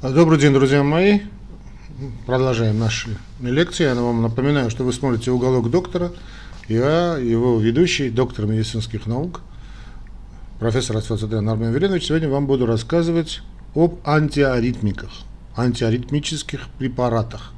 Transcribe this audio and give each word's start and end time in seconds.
Добрый 0.00 0.38
день, 0.38 0.52
друзья 0.52 0.84
мои. 0.84 1.22
Продолжаем 2.24 2.78
наши 2.78 3.18
лекции. 3.40 3.82
Я 3.82 3.96
вам 3.96 4.22
напоминаю, 4.22 4.70
что 4.70 4.84
вы 4.84 4.92
смотрите 4.92 5.32
«Уголок 5.32 5.70
доктора». 5.70 6.12
Я 6.68 7.16
его 7.16 7.58
ведущий, 7.58 8.08
доктор 8.08 8.46
медицинских 8.46 9.06
наук, 9.06 9.40
профессор 10.60 10.98
Асфальцадрян 10.98 11.48
Армен 11.48 11.72
Веленович. 11.72 12.06
Сегодня 12.06 12.28
вам 12.28 12.46
буду 12.46 12.64
рассказывать 12.64 13.42
об 13.74 13.98
антиаритмиках, 14.04 15.10
антиаритмических 15.56 16.68
препаратах. 16.78 17.52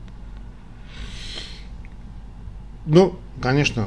Ну, 2.87 3.19
конечно, 3.43 3.87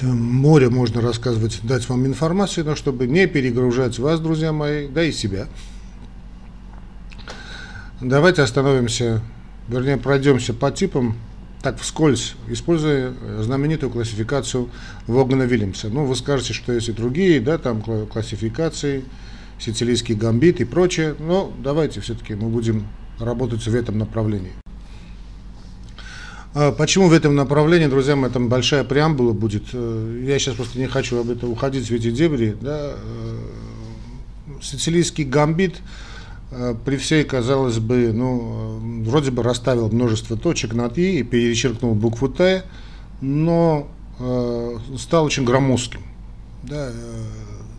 море 0.00 0.70
можно 0.70 1.00
рассказывать, 1.00 1.58
дать 1.64 1.88
вам 1.88 2.06
информацию, 2.06 2.64
но 2.64 2.76
чтобы 2.76 3.08
не 3.08 3.26
перегружать 3.26 3.98
вас, 3.98 4.20
друзья 4.20 4.52
мои, 4.52 4.86
да 4.86 5.02
и 5.02 5.10
себя– 5.10 5.48
Давайте 8.02 8.42
остановимся, 8.42 9.22
вернее, 9.68 9.96
пройдемся 9.96 10.52
по 10.52 10.72
типам, 10.72 11.16
так 11.62 11.78
вскользь, 11.78 12.34
используя 12.48 13.14
знаменитую 13.38 13.90
классификацию 13.90 14.70
Вогана 15.06 15.44
Вильямса. 15.44 15.88
Ну, 15.88 16.04
вы 16.04 16.16
скажете, 16.16 16.52
что 16.52 16.72
есть 16.72 16.88
и 16.88 16.92
другие, 16.92 17.40
да, 17.40 17.58
там 17.58 17.80
классификации, 17.80 19.04
сицилийский 19.60 20.16
гамбит 20.16 20.60
и 20.60 20.64
прочее, 20.64 21.14
но 21.20 21.52
давайте 21.62 22.00
все-таки 22.00 22.34
мы 22.34 22.48
будем 22.48 22.88
работать 23.20 23.64
в 23.64 23.72
этом 23.72 23.98
направлении. 23.98 24.52
А 26.54 26.72
почему 26.72 27.06
в 27.06 27.12
этом 27.12 27.36
направлении, 27.36 27.86
друзья 27.86 28.16
мои, 28.16 28.32
там 28.32 28.48
большая 28.48 28.82
преамбула 28.82 29.32
будет. 29.32 29.66
Э, 29.72 30.22
я 30.26 30.40
сейчас 30.40 30.56
просто 30.56 30.80
не 30.80 30.88
хочу 30.88 31.20
об 31.20 31.30
этом 31.30 31.52
уходить 31.52 31.88
в 31.88 31.92
эти 31.92 32.10
дебри. 32.10 32.56
Да. 32.60 32.94
Э, 32.96 33.38
сицилийский 34.60 35.22
гамбит– 35.22 35.76
при 36.84 36.96
всей, 36.96 37.24
казалось 37.24 37.78
бы, 37.78 38.12
ну, 38.12 39.02
э, 39.04 39.08
вроде 39.08 39.30
бы 39.30 39.42
расставил 39.42 39.88
множество 39.88 40.36
точек 40.36 40.74
над 40.74 40.98
«и» 40.98 41.20
и 41.20 41.22
перечеркнул 41.22 41.94
букву 41.94 42.28
«т», 42.28 42.64
но 43.20 43.88
э, 44.18 44.76
стал 44.98 45.24
очень 45.24 45.44
громоздким. 45.44 46.00
Да, 46.62 46.90
э, 46.90 46.92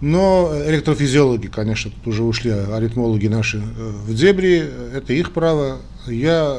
Но 0.00 0.52
электрофизиологи, 0.66 1.48
конечно, 1.48 1.90
тут 1.90 2.06
уже 2.06 2.22
ушли 2.22 2.50
аритмологи 2.50 3.26
наши 3.26 3.58
в 3.58 4.14
дебри, 4.14 4.64
это 4.94 5.12
их 5.12 5.32
право. 5.32 5.78
Я 6.06 6.56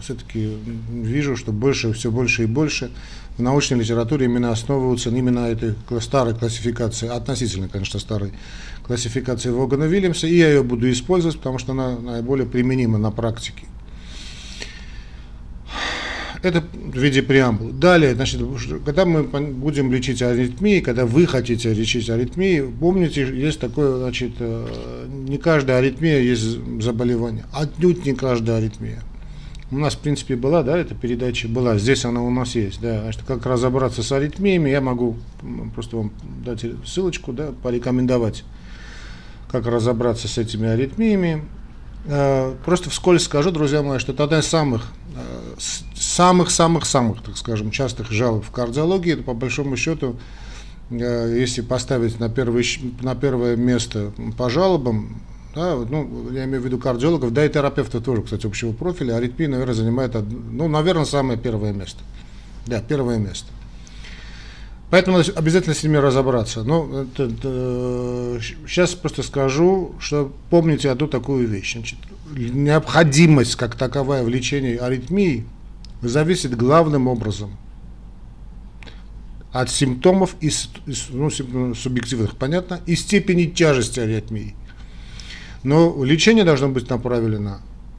все-таки 0.00 0.56
вижу, 0.90 1.36
что 1.36 1.52
больше, 1.52 1.92
все 1.92 2.10
больше 2.10 2.44
и 2.44 2.46
больше 2.46 2.90
в 3.36 3.42
научной 3.42 3.80
литературе 3.80 4.26
именно 4.26 4.52
основываются 4.52 5.10
именно 5.10 5.40
этой 5.40 5.74
старой 6.00 6.34
классификации, 6.34 7.08
относительно, 7.08 7.68
конечно, 7.68 7.98
старой 7.98 8.32
классификации 8.86 9.50
Вогана 9.50 9.84
Вильямса, 9.84 10.26
и 10.28 10.36
я 10.36 10.48
ее 10.48 10.62
буду 10.62 10.90
использовать, 10.90 11.36
потому 11.36 11.58
что 11.58 11.72
она 11.72 11.98
наиболее 11.98 12.46
применима 12.46 12.98
на 12.98 13.10
практике. 13.10 13.64
Это 16.46 16.60
в 16.60 16.96
виде 16.96 17.22
преамбулы. 17.22 17.72
Далее, 17.72 18.14
значит, 18.14 18.40
когда 18.84 19.04
мы 19.04 19.24
будем 19.24 19.90
лечить 19.90 20.22
аритмии, 20.22 20.78
когда 20.78 21.04
вы 21.04 21.26
хотите 21.26 21.74
лечить 21.74 22.08
аритмии, 22.08 22.62
помните, 22.78 23.22
есть 23.22 23.58
такое, 23.58 23.96
значит, 23.98 24.34
э, 24.38 25.08
не 25.08 25.38
каждая 25.38 25.78
аритмия 25.78 26.20
есть 26.20 26.44
заболевание. 26.80 27.46
Отнюдь 27.52 28.06
не 28.06 28.14
каждая 28.14 28.58
аритмия. 28.58 29.02
У 29.72 29.78
нас, 29.78 29.96
в 29.96 29.98
принципе, 29.98 30.36
была, 30.36 30.62
да, 30.62 30.78
эта 30.78 30.94
передача 30.94 31.48
была, 31.48 31.78
здесь 31.78 32.04
она 32.04 32.22
у 32.22 32.30
нас 32.30 32.54
есть, 32.54 32.80
да, 32.80 33.02
значит, 33.02 33.22
как 33.26 33.44
разобраться 33.44 34.04
с 34.04 34.12
аритмиями, 34.12 34.70
я 34.70 34.80
могу 34.80 35.16
просто 35.74 35.96
вам 35.96 36.12
дать 36.44 36.64
ссылочку, 36.84 37.32
да, 37.32 37.50
порекомендовать, 37.60 38.44
как 39.50 39.66
разобраться 39.66 40.28
с 40.28 40.38
этими 40.38 40.68
аритмиями. 40.68 41.42
Э, 42.08 42.54
просто 42.64 42.90
вскользь 42.90 43.24
скажу, 43.24 43.50
друзья 43.50 43.82
мои, 43.82 43.98
что 43.98 44.12
это 44.12 44.24
одна 44.24 44.38
из 44.38 44.46
самых, 44.46 44.92
самых-самых-самых, 45.96 47.22
так 47.22 47.36
скажем, 47.36 47.70
частых 47.70 48.10
жалоб 48.10 48.44
в 48.44 48.50
кардиологии, 48.50 49.14
это 49.14 49.22
по 49.22 49.34
большому 49.34 49.76
счету, 49.76 50.16
э, 50.90 51.36
если 51.38 51.62
поставить 51.62 52.20
на, 52.20 52.28
первый, 52.28 52.64
на 53.00 53.14
первое 53.16 53.56
место 53.56 54.12
по 54.38 54.48
жалобам, 54.48 55.20
да, 55.54 55.74
ну, 55.76 56.30
я 56.32 56.44
имею 56.44 56.60
в 56.60 56.66
виду 56.66 56.78
кардиологов, 56.78 57.32
да 57.32 57.44
и 57.44 57.48
терапевтов 57.48 58.04
тоже, 58.04 58.22
кстати, 58.22 58.46
общего 58.46 58.72
профиля, 58.72 59.16
аритмия, 59.16 59.48
наверное, 59.48 59.74
занимает, 59.74 60.14
ну, 60.14 60.68
наверное, 60.68 61.06
самое 61.06 61.38
первое 61.38 61.72
место. 61.72 62.00
Да, 62.66 62.82
первое 62.82 63.16
место. 63.16 63.48
Поэтому 64.90 65.18
обязательно 65.18 65.74
с 65.74 65.82
ними 65.82 65.96
разобраться. 65.96 66.62
Но 66.62 67.02
это, 67.02 67.24
это, 67.24 68.40
сейчас 68.68 68.94
просто 68.94 69.22
скажу, 69.22 69.96
что 69.98 70.32
помните 70.48 70.90
одну 70.90 71.08
такую 71.08 71.48
вещь. 71.48 71.72
Значит, 71.72 71.98
необходимость 72.30 73.56
как 73.56 73.74
таковая 73.74 74.22
в 74.22 74.28
лечении 74.28 74.76
аритмии 74.76 75.44
зависит 76.02 76.56
главным 76.56 77.08
образом 77.08 77.56
от 79.52 79.70
симптомов 79.70 80.36
и 80.40 80.50
ну, 81.08 81.30
субъективных, 81.74 82.36
понятно, 82.36 82.80
и 82.86 82.94
степени 82.94 83.46
тяжести 83.46 84.00
аритмии. 84.00 84.54
Но 85.62 86.04
лечение 86.04 86.44
должно 86.44 86.68
быть 86.68 86.88
направлено 86.90 87.58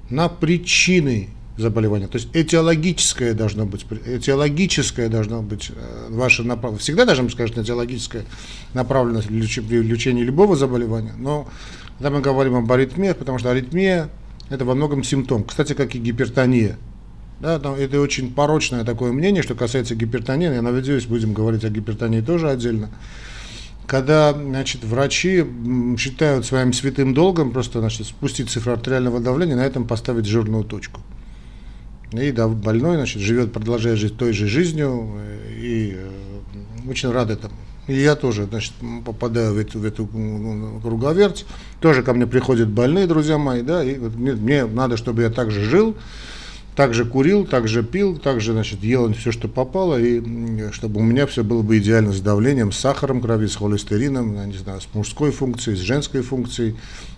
на 0.09 0.30
причины 0.30 1.30
заболевания. 1.57 2.07
То 2.07 2.18
есть 2.18 2.29
этиологическое 2.34 3.34
должно 3.34 3.66
быть, 3.66 3.85
этиологическое 4.06 5.09
должно 5.09 5.41
быть 5.41 5.72
э, 5.73 6.07
ваше 6.09 6.44
направление. 6.44 6.79
Всегда 6.79 7.06
должна 7.06 7.25
быть, 7.25 7.35
конечно, 7.35 7.62
этиологическая 7.62 8.25
направленность 8.73 9.28
при 9.28 9.81
лечении 9.81 10.23
любого 10.23 10.56
заболевания, 10.56 11.13
но 11.17 11.47
когда 11.97 12.12
мы 12.12 12.22
говорим 12.22 12.56
об 12.56 12.72
аритмиях, 12.72 13.17
потому 13.17 13.40
что 13.40 13.50
аритмия 13.50 14.09
это 14.50 14.66
во 14.66 14.75
многом 14.75 15.03
симптом, 15.03 15.44
кстати, 15.44 15.73
как 15.73 15.96
и 15.96 16.00
гипертония. 16.00 16.78
Да, 17.40 17.59
там, 17.59 17.75
это 17.75 18.00
очень 18.01 18.34
порочное 18.34 18.84
такое 18.84 19.12
мнение, 19.12 19.44
что 19.44 19.53
касается 19.53 19.94
гипертонии. 19.94 20.51
Я 20.51 20.62
надеюсь, 20.63 21.06
будем 21.06 21.34
говорить 21.34 21.63
о 21.66 21.69
гипертонии 21.69 22.22
тоже 22.22 22.50
отдельно 22.50 22.90
когда 23.88 24.34
значит, 24.34 24.84
врачи 24.84 25.46
считают 25.97 26.46
своим 26.46 26.73
святым 26.73 27.13
долгом 27.13 27.51
просто 27.51 27.79
значит, 27.79 28.06
спустить 28.06 28.50
цифру 28.50 28.73
артериального 28.73 29.19
давления, 29.22 29.56
на 29.56 29.66
этом 29.66 29.88
поставить 29.88 30.25
жирную 30.25 30.66
точку. 30.66 31.01
И 32.12 32.31
да, 32.31 32.47
больной 32.47 32.95
значит, 32.95 33.22
живет, 33.22 33.51
продолжает 33.51 33.97
жить 33.97 34.18
той 34.18 34.31
же 34.34 34.47
жизнью, 34.47 35.09
э, 35.19 35.51
и 35.59 35.95
э, 35.97 36.90
очень 36.90 37.12
рад 37.12 37.29
этому. 37.29 37.53
И 37.88 37.95
я 37.95 38.16
тоже 38.16 38.45
значит, 38.45 38.73
попадаю 39.06 39.53
в 39.53 39.57
эту, 39.57 39.79
в 39.79 39.85
эту 39.85 40.07
круговерть. 40.81 41.46
Тоже 41.79 42.03
ко 42.03 42.13
мне 42.13 42.28
приходят 42.28 42.69
больные, 42.69 43.07
друзья 43.07 43.38
мои, 43.38 43.62
да, 43.62 43.84
и 43.84 43.97
вот 43.97 44.16
мне, 44.16 44.34
мне 44.34 44.66
надо, 44.66 44.97
чтобы 44.97 45.22
я 45.22 45.29
также 45.29 45.63
жил, 45.63 45.96
также 46.78 47.06
курил, 47.06 47.44
также 47.44 47.82
пил, 47.82 48.18
также 48.20 48.54
значит, 48.54 48.84
ел 48.84 49.12
все, 49.14 49.32
что 49.32 49.48
попало, 49.48 50.00
и 50.00 50.22
чтобы 50.72 51.00
у 51.00 51.04
меня 51.04 51.26
все 51.26 51.44
было 51.44 51.64
бы 51.64 51.80
идеально 51.80 52.14
с 52.14 52.22
давлением, 52.22 52.72
с 52.72 52.78
сахаром 52.78 53.20
крови, 53.20 53.48
с 53.48 53.56
холестерином, 53.56 54.36
я 54.36 54.46
не 54.46 54.58
знаю, 54.58 54.80
с 54.80 54.88
мужской 54.94 55.32
функцией, 55.32 55.76
с 55.76 55.80
женской 55.80 56.22
функцией, 56.22 56.76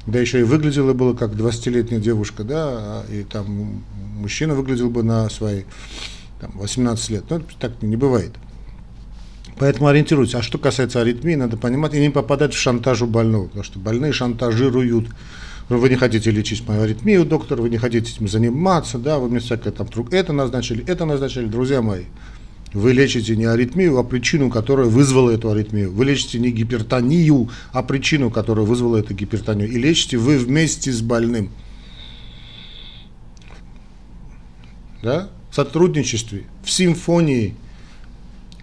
да 0.08 0.18
еще 0.18 0.40
и 0.40 0.44
выглядело 0.44 0.94
было 0.94 1.14
как 1.14 1.34
20-летняя 1.34 2.00
девушка, 2.00 2.46
да, 2.46 3.03
и 3.12 3.24
там 3.24 3.84
мужчина 4.16 4.56
выглядел 4.56 4.90
бы 4.90 5.03
на 5.03 5.30
свои 5.30 5.64
там, 6.40 6.52
18 6.56 7.09
лет, 7.09 7.26
но 7.30 7.41
так 7.59 7.81
не 7.81 7.97
бывает. 7.97 8.31
Поэтому 9.58 9.90
ориентируйтесь. 9.90 10.36
А 10.36 10.41
что 10.41 10.58
касается 10.58 11.02
аритмии, 11.02 11.36
надо 11.36 11.58
понимать 11.58 11.94
и 11.94 12.00
не 12.00 12.09
попадать 12.09 12.53
в 12.53 12.58
шантаж 12.58 13.02
у 13.02 13.08
больного, 13.08 13.47
потому 13.47 13.66
что 13.66 13.78
больные 13.78 14.14
шантажируют 14.14 15.09
вы 15.78 15.90
не 15.90 15.96
хотите 15.96 16.31
лечить 16.31 16.68
мою 16.68 16.81
аритмию, 16.81 17.25
доктор, 17.25 17.62
вы 17.62 17.69
не 17.69 17.78
хотите 17.78 18.12
этим 18.12 18.28
заниматься, 18.28 18.97
да, 18.97 19.19
вы 19.19 19.30
мне 19.30 19.40
всякое 19.40 19.72
там 19.72 19.85
вдруг 19.85 20.12
это 20.12 20.34
назначили, 20.34 20.84
это 20.88 21.06
назначили, 21.06 21.46
друзья 21.46 21.81
мои. 21.81 22.06
Вы 22.73 22.93
лечите 22.93 23.35
не 23.35 23.46
аритмию, 23.46 23.97
а 23.97 24.03
причину, 24.03 24.49
которая 24.52 24.85
вызвала 24.88 25.32
эту 25.32 25.49
аритмию. 25.49 25.91
Вы 25.91 26.05
лечите 26.05 26.38
не 26.38 26.52
гипертонию, 26.52 27.49
а 27.72 27.82
причину, 27.82 28.29
которая 28.29 28.66
вызвала 28.66 28.97
эту 28.97 29.16
гипертонию. 29.16 29.70
И 29.70 29.78
лечите 29.78 30.17
вы 30.17 30.38
вместе 30.38 30.91
с 30.91 31.02
больным. 31.02 31.49
Да? 35.02 35.29
В 35.49 35.55
сотрудничестве, 35.55 36.43
в 36.64 36.70
симфонии 36.70 37.55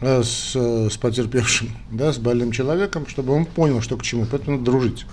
э, 0.00 0.22
с, 0.22 0.52
э, 0.54 0.88
с 0.88 0.96
потерпевшим, 0.96 1.70
да, 1.90 2.12
с 2.12 2.18
больным 2.18 2.52
человеком, 2.52 3.08
чтобы 3.08 3.32
он 3.32 3.44
понял, 3.44 3.80
что 3.80 3.96
к 3.96 4.04
чему. 4.04 4.24
Поэтому 4.30 4.60
дружить. 4.60 5.04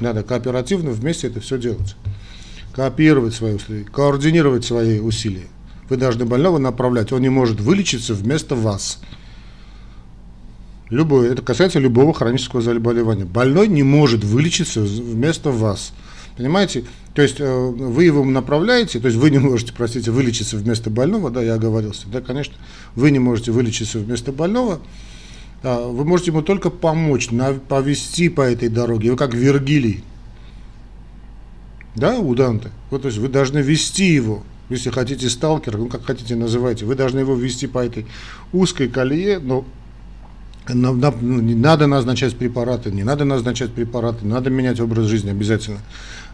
Надо 0.00 0.22
кооперативно 0.22 0.90
вместе 0.90 1.26
это 1.26 1.40
все 1.40 1.58
делать. 1.58 1.96
Кооперировать 2.72 3.34
свои 3.34 3.54
усилия, 3.54 3.84
координировать 3.84 4.64
свои 4.64 5.00
усилия. 5.00 5.48
Вы 5.88 5.96
должны 5.96 6.24
больного 6.24 6.58
направлять. 6.58 7.12
Он 7.12 7.22
не 7.22 7.28
может 7.28 7.60
вылечиться 7.60 8.14
вместо 8.14 8.54
вас. 8.54 9.00
Любое, 10.90 11.32
это 11.32 11.42
касается 11.42 11.78
любого 11.78 12.14
хронического 12.14 12.62
заболевания. 12.62 13.24
Больной 13.24 13.68
не 13.68 13.82
может 13.82 14.24
вылечиться 14.24 14.80
вместо 14.80 15.50
вас. 15.50 15.92
Понимаете? 16.36 16.84
То 17.14 17.22
есть 17.22 17.40
э, 17.40 17.44
вы 17.44 18.04
его 18.04 18.24
направляете, 18.24 19.00
то 19.00 19.08
есть 19.08 19.18
вы 19.18 19.30
не 19.30 19.38
можете, 19.38 19.72
простите, 19.76 20.12
вылечиться 20.12 20.56
вместо 20.56 20.88
больного, 20.88 21.30
да, 21.30 21.42
я 21.42 21.54
оговорился, 21.54 22.06
да, 22.06 22.20
конечно, 22.20 22.54
вы 22.94 23.10
не 23.10 23.18
можете 23.18 23.50
вылечиться 23.50 23.98
вместо 23.98 24.30
больного, 24.30 24.78
вы 25.62 26.04
можете 26.04 26.30
ему 26.30 26.42
только 26.42 26.70
помочь, 26.70 27.30
повести 27.68 28.28
по 28.28 28.42
этой 28.42 28.68
дороге, 28.68 29.10
вы 29.10 29.16
как 29.16 29.34
Вергилий, 29.34 30.04
да, 31.94 32.18
у 32.18 32.34
Данте, 32.34 32.70
вот, 32.90 33.02
то 33.02 33.08
есть 33.08 33.18
вы 33.18 33.28
должны 33.28 33.58
вести 33.58 34.06
его, 34.06 34.42
если 34.68 34.90
хотите 34.90 35.28
сталкер, 35.28 35.76
ну 35.78 35.88
как 35.88 36.04
хотите 36.04 36.36
называйте, 36.36 36.84
вы 36.84 36.94
должны 36.94 37.20
его 37.20 37.34
вести 37.34 37.66
по 37.66 37.84
этой 37.84 38.06
узкой 38.52 38.88
колее, 38.88 39.38
но 39.38 39.64
ну, 40.74 41.40
не 41.40 41.54
надо 41.54 41.86
назначать 41.86 42.36
препараты, 42.36 42.90
не 42.90 43.02
надо 43.02 43.24
назначать 43.24 43.72
препараты, 43.72 44.26
надо 44.26 44.50
менять 44.50 44.80
образ 44.80 45.06
жизни 45.06 45.30
обязательно, 45.30 45.78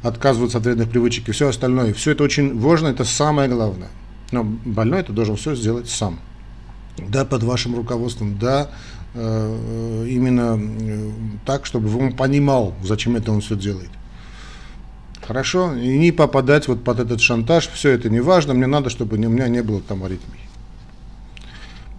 отказываться 0.02 0.58
от 0.58 0.64
вредных 0.64 0.90
привычек 0.90 1.28
и 1.28 1.32
все 1.32 1.48
остальное. 1.48 1.94
Все 1.94 2.12
это 2.12 2.24
очень 2.24 2.58
важно, 2.58 2.88
это 2.88 3.04
самое 3.04 3.48
главное. 3.48 3.90
Но 4.32 4.42
больной 4.42 5.00
это 5.00 5.12
должен 5.12 5.36
все 5.36 5.54
сделать 5.54 5.88
сам. 5.88 6.18
Да, 6.98 7.24
под 7.24 7.42
вашим 7.42 7.76
руководством, 7.76 8.38
да, 8.38 8.70
именно 9.14 10.58
э, 10.60 11.10
так, 11.46 11.66
чтобы 11.66 11.96
он 11.96 12.12
понимал, 12.12 12.74
зачем 12.82 13.16
это 13.16 13.30
он 13.32 13.40
все 13.40 13.56
делает. 13.56 13.90
Хорошо? 15.26 15.74
И 15.74 15.98
не 15.98 16.12
попадать 16.12 16.68
вот 16.68 16.84
под 16.84 17.00
этот 17.00 17.20
шантаж, 17.20 17.68
все 17.68 17.90
это 17.90 18.10
не 18.10 18.20
важно, 18.20 18.54
мне 18.54 18.66
надо, 18.66 18.90
чтобы 18.90 19.16
у 19.16 19.20
меня 19.20 19.48
не 19.48 19.62
было 19.62 19.80
там 19.80 20.04
аритмии. 20.04 20.40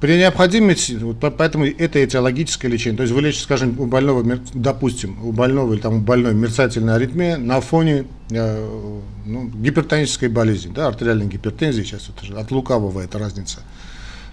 При 0.01 0.17
необходимости, 0.17 0.93
вот 0.93 1.17
поэтому 1.19 1.65
это 1.65 2.03
этиологическое 2.03 2.69
лечение. 2.69 2.97
То 2.97 3.03
есть 3.03 3.13
вы 3.13 3.31
скажем, 3.31 3.79
у 3.79 3.85
больного, 3.85 4.23
допустим, 4.53 5.17
у 5.25 5.31
больного 5.31 5.73
или 5.73 5.81
там 5.81 5.95
у 5.95 5.99
больной 6.01 6.35
мерцательная 6.35 6.95
аритмия 6.95 7.37
на 7.37 7.61
фоне 7.61 8.05
э, 8.29 8.99
ну, 9.25 9.47
гипертонической 9.47 10.27
болезни, 10.27 10.71
да, 10.75 10.87
артериальной 10.87 11.27
гипертензии, 11.27 11.83
сейчас 11.83 12.09
это 12.09 12.39
от 12.39 12.51
лукавого 12.51 12.99
эта 12.99 13.17
разница 13.17 13.61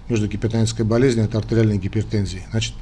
между 0.09 0.27
гипертонической 0.27 0.85
болезнью 0.85 1.29
и 1.31 1.37
артериальной 1.37 1.77
гипертензией. 1.77 2.43
Значит, 2.51 2.73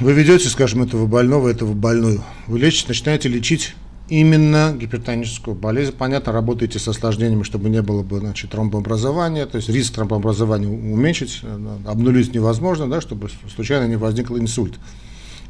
вы 0.00 0.12
ведете, 0.12 0.48
скажем, 0.48 0.82
этого 0.82 1.06
больного, 1.06 1.48
этого 1.48 1.72
больную, 1.72 2.22
вы 2.46 2.58
лечите, 2.58 2.88
начинаете 2.88 3.28
лечить 3.28 3.74
именно 4.08 4.76
гипертоническую 4.78 5.56
болезнь. 5.56 5.92
Понятно, 5.96 6.32
работаете 6.32 6.78
с 6.78 6.88
осложнениями, 6.88 7.42
чтобы 7.42 7.70
не 7.70 7.80
было 7.80 8.02
бы 8.02 8.18
значит, 8.18 8.50
тромбообразования, 8.50 9.46
то 9.46 9.56
есть 9.56 9.68
риск 9.68 9.94
тромбообразования 9.94 10.68
уменьшить, 10.68 11.40
э, 11.42 11.76
обнулить 11.86 12.34
невозможно, 12.34 12.88
да, 12.88 13.00
чтобы 13.00 13.30
случайно 13.54 13.86
не 13.86 13.96
возникл 13.96 14.36
инсульт. 14.36 14.78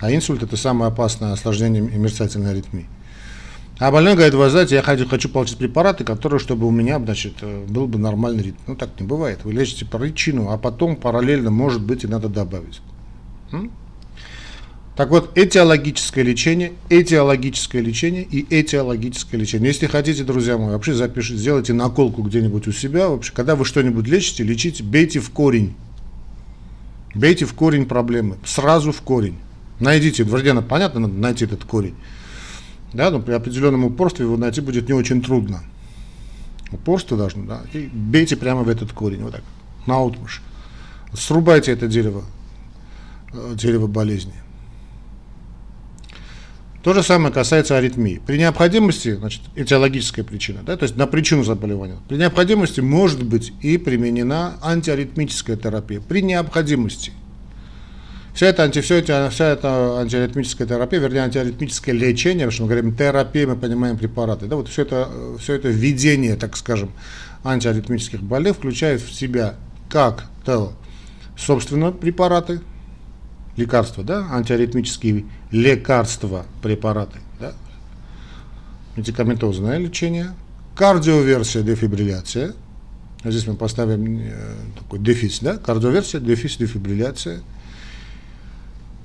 А 0.01 0.13
инсульт– 0.13 0.43
это 0.45 0.57
самое 0.57 0.91
опасное 0.91 1.33
осложнение 1.33 1.83
мерцательной 1.83 2.51
аритмии. 2.51 2.87
А 3.79 3.91
больной 3.91 4.15
говорит, 4.15 4.35
вы 4.35 4.49
знаете, 4.51 4.77
я 4.77 4.83
хочу, 4.83 5.07
хочу 5.07 5.29
получить 5.29 5.59
препараты, 5.59 6.05
которые, 6.05 6.39
чтобы 6.39 6.67
у 6.67 6.71
меня, 6.71 7.01
значит, 7.01 7.35
э, 7.41 7.65
был 7.69 7.89
бы 7.89 7.99
нормальный 7.99 8.45
ритм. 8.45 8.59
Ну, 8.69 8.77
так 8.77 8.91
не 9.01 9.07
бывает. 9.07 9.41
Вы 9.43 9.53
лечите 9.53 9.85
причину, 9.85 10.51
а 10.51 10.59
потом 10.59 10.95
параллельно, 10.95 11.51
может 11.51 11.83
быть, 11.83 12.05
и 12.05 12.07
надо 12.07 12.29
добавить. 12.29 12.81
М? 13.51 13.73
Так 14.97 15.11
вот, 15.11 15.37
этиологическое 15.37 16.23
лечение, 16.23 16.75
этиологическое 16.89 17.83
лечение 17.83 18.23
и 18.23 18.47
этиологическое 18.49 19.41
лечение. 19.41 19.69
Если 19.69 19.89
хотите, 19.89 20.23
друзья 20.23 20.57
мои, 20.57 20.71
вообще 20.71 20.95
запишите, 20.95 21.37
сделайте 21.37 21.73
наколку 21.73 22.23
где-нибудь 22.23 22.69
у 22.69 22.73
себя. 22.73 23.09
Вообще, 23.09 23.33
когда 23.33 23.57
вы 23.57 23.65
что-нибудь 23.65 24.07
лечите, 24.07 24.45
лечите, 24.45 24.85
бейте 24.85 25.19
в 25.19 25.31
корень. 25.31 25.75
Бейте 27.13 27.45
в 27.45 27.55
корень 27.55 27.87
проблемы, 27.87 28.37
сразу 28.45 28.93
в 28.93 29.01
корень. 29.03 29.37
Найдите, 29.81 30.23
вроде 30.23 30.55
понятно, 30.63 31.01
надо 31.01 31.15
найти 31.15 31.45
этот 31.45 31.65
корень. 31.65 31.95
Да, 32.95 33.11
но 33.11 33.21
при 33.21 33.33
определенном 33.33 33.85
упорстве 33.85 34.25
его 34.25 34.37
найти 34.37 34.61
будет 34.61 34.89
не 34.89 34.95
очень 34.95 35.21
трудно. 35.21 35.63
Упорство 36.73 37.17
должно, 37.17 37.45
да, 37.45 37.63
и 37.73 37.89
бейте 37.93 38.37
прямо 38.37 38.63
в 38.63 38.69
этот 38.69 38.93
корень, 38.93 39.23
вот 39.23 39.33
так, 39.33 39.43
на. 39.87 40.41
Срубайте 41.13 41.73
это 41.73 41.87
дерево, 41.87 42.25
э, 43.33 43.55
дерево 43.57 43.87
болезни. 43.87 44.35
То 46.83 46.93
же 46.93 47.03
самое 47.03 47.33
касается 47.33 47.79
аритмии. 47.79 48.21
При 48.27 48.37
необходимости, 48.37 49.15
значит, 49.15 49.41
этиологическая 49.57 50.25
причина, 50.25 50.61
да, 50.65 50.77
то 50.77 50.83
есть 50.83 50.97
на 50.97 51.07
причину 51.07 51.43
заболевания, 51.43 51.97
при 52.09 52.17
необходимости 52.17 52.81
может 52.81 53.23
быть 53.25 53.53
и 53.63 53.79
применена 53.79 54.59
антиаритмическая 54.63 55.57
терапия. 55.57 56.01
При 56.01 56.23
необходимости. 56.23 57.13
Вся 58.35 58.47
эта, 58.47 58.65
анти, 58.65 58.81
все 58.81 58.99
эти, 58.99 59.31
вся 59.31 59.51
эта 59.51 60.01
антиаритмическая 60.01 60.67
терапия, 60.67 60.99
вернее, 60.99 61.21
антиаритмическое 61.21 61.95
лечение, 61.95 62.47
потому 62.47 62.51
что 62.51 62.63
мы 62.65 62.69
говорим 62.69 62.97
терапия, 62.97 63.47
мы 63.47 63.55
понимаем 63.55 63.97
препараты, 63.97 64.47
да, 64.47 64.57
вот 64.57 64.69
все 64.69 64.83
это, 64.83 65.09
все 65.39 65.55
это 65.55 65.69
введение, 65.69 66.35
так 66.35 66.57
скажем, 66.57 66.91
антиаритмических 67.45 68.21
болей 68.21 68.53
включает 68.53 69.01
в 69.03 69.15
себя 69.15 69.55
как 69.89 70.25
то, 70.45 70.73
собственно, 71.39 71.93
препараты, 71.93 72.61
лекарства, 73.57 74.03
да, 74.03 74.27
антиаритмические 74.33 75.27
лекарства, 75.53 76.45
препараты, 76.61 77.21
да, 77.39 77.53
медикаментозное 78.97 79.79
лечение, 79.79 80.31
кардиоверсия, 80.75 81.63
дефибрилляция, 81.63 82.55
здесь 83.23 83.47
мы 83.47 83.55
поставим 83.55 84.19
э, 84.19 84.55
такой 84.77 84.99
дефис, 84.99 85.39
да, 85.39 85.57
кардиоверсия, 85.57 86.19
дефис, 86.19 86.57
дефибрилляция, 86.57 87.41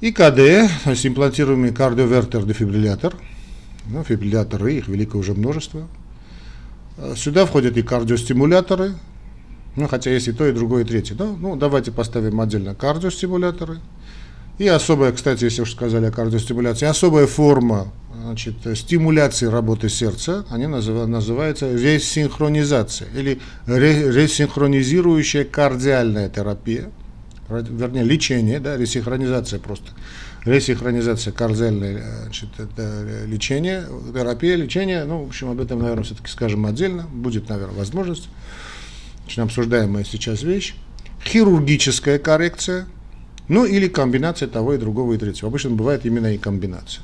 и 0.01 0.12
КД, 0.12 0.69
то 0.84 0.92
есть 0.92 1.06
имплантируемый 1.06 1.72
кардиовертер-дефибриллятор, 1.72 3.16
ну, 3.88 4.04
фибрилляторы, 4.04 4.74
их 4.74 4.88
великое 4.88 5.18
уже 5.18 5.34
множество. 5.34 5.88
Э, 6.98 7.16
сюда 7.16 7.46
входят 7.46 7.78
и 7.78 7.81
кардиостимуляторы, 7.81 8.94
ну, 9.75 9.88
хотя 9.88 10.12
есть 10.12 10.28
и 10.28 10.31
то, 10.31 10.48
и 10.48 10.51
другое, 10.51 10.84
и 10.84 10.88
третье. 10.88 11.16
Да? 11.16 11.25
Ну, 11.25 11.56
давайте 11.56 11.92
поставим 11.92 12.40
отдельно 12.42 12.75
кардиостимуляторы– 12.75 13.80
и 14.60 14.68
особая, 14.68 15.13
кстати, 15.13 15.46
если 15.46 15.62
уж 15.62 15.72
сказали 15.72 16.07
о 16.07 16.12
кардиостимуляции, 16.12 16.86
особая 16.86 17.28
форма 17.28 17.94
значит, 18.22 18.56
стимуляции 18.75 19.45
работы 19.45 19.88
сердца, 19.88 20.45
они 20.50 20.68
называют, 20.68 21.10
называется 21.10 21.74
ресинхронизация 21.74 23.07
или 23.16 23.40
ре, 23.66 24.12
ресинхронизирующая 24.12 25.45
кардиальная 25.45 26.28
терапия, 26.28 26.92
вернее 27.50 28.04
лечение, 28.04 28.60
да, 28.60 28.78
ресинхронизация 28.78 29.60
просто. 29.60 29.92
Ресинхронизация 30.46 31.34
кардиальное 31.34 32.24
значит, 32.24 32.50
это 32.57 33.25
лечение, 33.25 33.86
терапия, 34.13 34.56
лечение, 34.56 35.04
ну, 35.06 35.24
в 35.24 35.28
общем, 35.28 35.50
об 35.50 35.60
этом, 35.60 35.80
наверное, 35.80 36.04
все-таки 36.04 36.30
скажем 36.30 36.66
отдельно, 36.66 37.04
будет, 37.04 37.50
наверное, 37.50 37.75
возможность. 37.75 38.30
Значит, 39.24 39.40
обсуждаемая 39.40 40.04
сейчас 40.04 40.44
вещь. 40.44 40.75
Хирургическая 41.25 42.19
коррекция– 42.19 42.85
ну 43.50 43.66
или 43.66 43.88
комбинация 43.88 44.47
того 44.47 44.76
и 44.76 44.78
другого 44.78 45.14
и 45.14 45.18
третьего. 45.18 45.50
Обычно 45.50 45.71
бывает 45.71 46.06
именно 46.06 46.33
и 46.33 46.38
комбинация. 46.38 47.04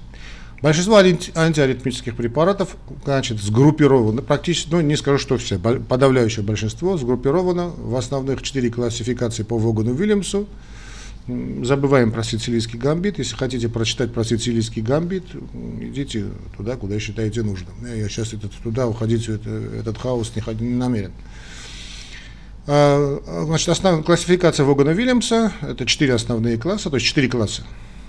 Большинство 0.62 0.95
антиаритмических 0.95 2.15
препаратов 2.15 2.77
значит, 3.03 3.39
сгруппировано, 3.39 4.21
практически, 4.21 4.69
ну 4.71 4.81
не 4.81 4.95
скажу, 4.95 5.19
что 5.19 5.38
все, 5.38 5.59
подавляющее 5.59 6.43
большинство 6.43 6.97
сгруппировано 6.97 7.69
в 7.69 7.95
основных 7.95 8.41
четыре 8.41 8.69
классификации 8.69 9.43
по 9.43 9.57
Вогану 9.57 9.93
Вильямсу. 9.93 10.47
Забываем 11.27 12.12
про 12.12 12.24
сицилийский 12.24 12.77
гамбит. 12.77 13.17
Если 13.17 13.35
хотите 13.35 13.67
прочитать 13.67 14.13
про 14.13 14.24
сицилийский 14.24 14.83
гамбит, 14.83 15.24
идите 15.81 16.25
туда, 16.55 16.75
куда 16.75 17.00
считаете 17.00 17.41
нужным. 17.41 17.74
Я 17.83 18.07
сейчас 18.09 18.33
этот, 18.33 18.51
туда 18.63 18.88
уходить, 18.88 19.27
этот, 19.27 19.74
этот 19.74 19.97
хаос 19.97 20.31
не, 20.35 20.63
не 20.63 20.75
намерен. 20.75 21.12
А, 22.67 23.43
значит, 23.47 23.69
основная 23.69 24.03
классификация 24.03 24.65
Вогана 24.65 24.91
Вильямса– 24.91 25.51
это 25.62 25.88
четыре 25.88 26.13
основные 26.13 26.57
класса, 26.57 26.91
то 26.91 26.95
есть 26.95 27.07
четыре 27.07 27.27
класса, 27.27 27.63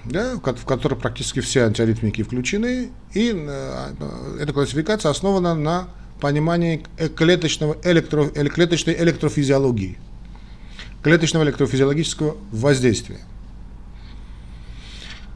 да, 0.08 0.36
в 0.36 0.40
которые 0.40 0.98
практически 0.98 1.40
все 1.40 1.64
антиаритмики 1.64 2.22
включены. 2.22 2.90
И 3.12 3.32
э, 3.34 3.94
эта 4.40 4.52
классификация 4.52 5.10
основана 5.10 5.54
на 5.54 5.88
понимании 6.20 6.82
клеточного 7.16 7.76
электро, 7.84 8.26
клеточной 8.28 8.94
электрофизиологии, 8.94 9.98
клеточного 11.02 11.44
электрофизиологического 11.44 12.36
воздействия. 12.50 13.20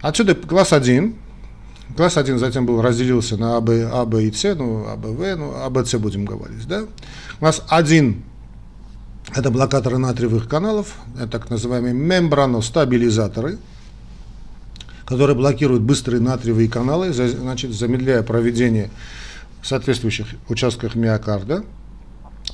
Отсюда 0.00 0.34
класс 0.34 0.72
1. 0.72 1.14
Класс 1.96 2.16
1 2.16 2.38
затем 2.38 2.66
был 2.66 2.80
разделился 2.80 3.36
на 3.36 3.56
А, 3.56 3.60
Б, 3.60 3.90
а, 3.92 4.04
Б 4.06 4.24
и 4.24 4.32
С, 4.32 4.54
ну, 4.54 4.86
А, 4.86 4.96
Б, 4.96 5.08
В, 5.10 5.36
ну, 5.36 5.52
А, 5.54 5.68
будем 5.98 6.24
говорить, 6.24 6.66
да. 6.66 6.86
Класс 7.38 7.62
1 7.68 8.24
это 9.34 9.50
блокаторы 9.50 9.98
натриевых 9.98 10.48
каналов, 10.48 10.94
это 11.16 11.28
так 11.28 11.50
называемые 11.50 11.94
мембраностабилизаторы, 11.94 13.58
которые 15.10 15.34
блокируют 15.36 15.82
быстрые 15.82 16.20
натриевые 16.20 16.68
каналы, 16.68 17.12
значит, 17.12 17.72
замедляя 17.72 18.22
проведение 18.22 18.90
соответствующих 19.60 20.28
участках 20.48 20.94
миокарда, 20.94 21.64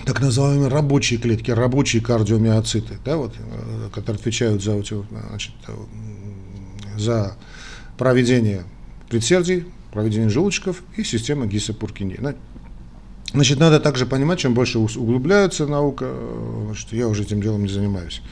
так 0.06 0.22
называемые 0.22 0.68
рабочие 0.68 1.20
клетки, 1.20 1.50
рабочие 1.50 2.02
кардиомиоциты, 2.02 2.94
да, 3.04 3.18
вот, 3.18 3.34
э, 3.38 3.90
которые 3.92 4.20
отвечают 4.20 4.62
за, 4.62 4.82
значит, 4.82 5.52
за 6.96 7.36
проведение 7.98 8.64
предсердий, 9.10 9.66
проведения 9.92 10.30
желудочков 10.30 10.82
и 10.96 11.04
система 11.04 11.44
Гиса-Пуркини. 11.44 12.36
Значит, 13.34 13.60
надо 13.60 13.80
также 13.80 14.06
понимать, 14.06 14.38
чем 14.38 14.54
больше 14.54 14.78
углубляется 14.78 15.66
наука, 15.66 16.10
значит, 16.64 16.90
я 16.92 17.06
уже 17.06 17.24
этим 17.24 17.42
делом 17.42 17.64
не 17.64 17.68
занимаюсь. 17.68 18.22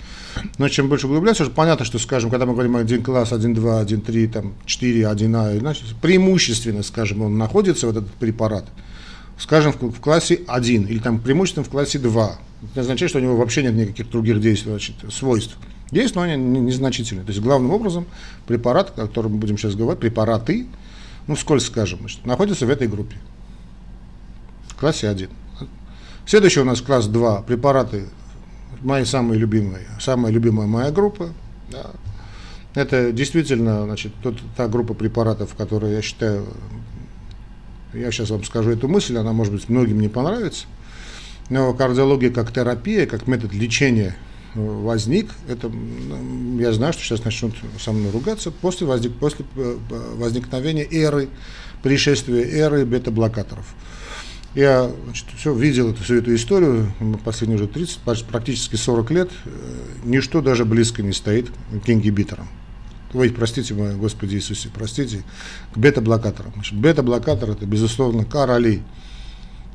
Но 0.58 0.68
чем 0.68 0.88
больше 0.88 1.06
углубляется, 1.06 1.42
уже 1.44 1.52
понятно, 1.52 1.84
что, 1.84 1.98
скажем, 1.98 2.30
когда 2.30 2.46
мы 2.46 2.52
говорим 2.52 2.76
один 2.76 3.02
класс, 3.02 3.32
1, 3.32 3.54
2, 3.54 3.80
1, 3.80 4.00
3, 4.00 4.26
там, 4.28 4.54
4, 4.66 5.02
1А, 5.02 5.58
значит, 5.58 5.94
преимущественно, 6.00 6.82
скажем, 6.82 7.22
он 7.22 7.38
находится, 7.38 7.86
вот 7.86 7.96
этот 7.96 8.12
препарат, 8.14 8.66
скажем, 9.38 9.72
в, 9.72 9.90
в 9.90 10.00
классе 10.00 10.40
1 10.46 10.86
или 10.86 10.98
там 10.98 11.18
преимущественно 11.20 11.64
в 11.64 11.68
классе 11.68 11.98
2. 11.98 12.38
Это 12.72 12.80
означает, 12.80 13.10
что 13.10 13.18
у 13.18 13.22
него 13.22 13.36
вообще 13.36 13.62
нет 13.62 13.74
никаких 13.74 14.10
других 14.10 14.40
действий, 14.40 14.70
значит, 14.70 14.96
свойств. 15.10 15.56
Есть, 15.90 16.14
но 16.14 16.22
они 16.22 16.36
незначительные. 16.36 17.24
То 17.24 17.30
есть, 17.30 17.42
главным 17.42 17.70
образом, 17.70 18.06
препарат, 18.46 18.90
о 18.98 19.06
котором 19.06 19.32
мы 19.32 19.38
будем 19.38 19.58
сейчас 19.58 19.74
говорить, 19.74 20.00
препараты, 20.00 20.66
ну, 21.26 21.36
сколько 21.36 21.62
скажем, 21.62 22.00
значит, 22.00 22.24
находятся 22.26 22.66
в 22.66 22.70
этой 22.70 22.88
группе. 22.88 23.16
В 24.68 24.74
классе 24.76 25.08
1. 25.08 25.28
Следующий 26.26 26.60
у 26.60 26.64
нас 26.64 26.80
класс 26.80 27.06
2, 27.06 27.42
препараты, 27.42 28.06
мои 28.82 29.04
самые 29.04 29.38
любимые, 29.38 29.86
самая 30.00 30.32
любимая 30.32 30.66
моя 30.66 30.90
группа. 30.90 31.30
Да. 31.70 31.90
Это 32.74 33.12
действительно, 33.12 33.84
значит, 33.84 34.12
тот, 34.22 34.36
та 34.56 34.68
группа 34.68 34.94
препаратов, 34.94 35.54
которую 35.54 35.92
я 35.92 36.02
считаю, 36.02 36.46
я 37.92 38.10
сейчас 38.10 38.30
вам 38.30 38.42
скажу 38.44 38.70
эту 38.70 38.88
мысль, 38.88 39.16
она, 39.16 39.32
может 39.32 39.52
быть, 39.52 39.68
многим 39.68 40.00
не 40.00 40.08
понравится, 40.08 40.66
но 41.50 41.72
кардиология 41.72 42.30
как 42.30 42.52
терапия, 42.52 43.06
как 43.06 43.26
метод 43.28 43.52
лечения 43.52 44.16
возник, 44.54 45.30
это, 45.48 45.70
я 46.58 46.72
знаю, 46.72 46.92
что 46.92 47.02
сейчас 47.02 47.24
начнут 47.24 47.54
со 47.78 47.92
мной 47.92 48.10
ругаться, 48.10 48.50
после, 48.50 48.86
возник, 48.86 49.14
после 49.14 49.44
э, 49.56 49.76
возникновения 50.16 50.86
эры, 50.90 51.28
пришествия 51.82 52.44
эры 52.44 52.84
бета-блокаторов. 52.84 53.74
Я 54.54 54.88
значит, 55.04 55.26
все 55.36 55.52
видел 55.52 55.90
эту, 55.90 56.04
всю 56.04 56.16
эту 56.16 56.32
историю, 56.34 56.92
последние 57.24 57.56
уже 57.56 57.66
30, 57.66 57.98
практически 58.28 58.76
40 58.76 59.10
лет, 59.10 59.30
э, 59.44 59.50
ничто 60.04 60.40
даже 60.40 60.64
близко 60.64 61.02
не 61.02 61.12
стоит 61.12 61.50
к 61.84 61.90
ингибиторам. 61.90 62.46
Ой, 63.14 63.30
простите, 63.30 63.74
мой 63.74 63.96
Господи 63.96 64.36
Иисусе, 64.36 64.70
простите, 64.72 65.24
к 65.72 65.78
бета-блокаторам. 65.78 66.52
бета-блокатор 66.72 67.50
это, 67.50 67.66
безусловно, 67.66 68.24
короли, 68.24 68.82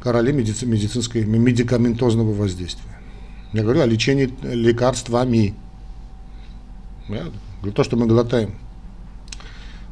короли 0.02 0.32
медици, 0.32 0.66
медицинской, 0.66 1.26
медикаментозного 1.26 2.34
воздействия. 2.34 3.00
Я 3.52 3.64
говорю 3.64 3.82
о 3.82 3.86
лечении 3.86 4.34
лекарствами. 4.44 5.56
Я 7.10 7.26
то, 7.74 7.84
что 7.84 7.98
мы 7.98 8.08
глотаем. 8.08 8.56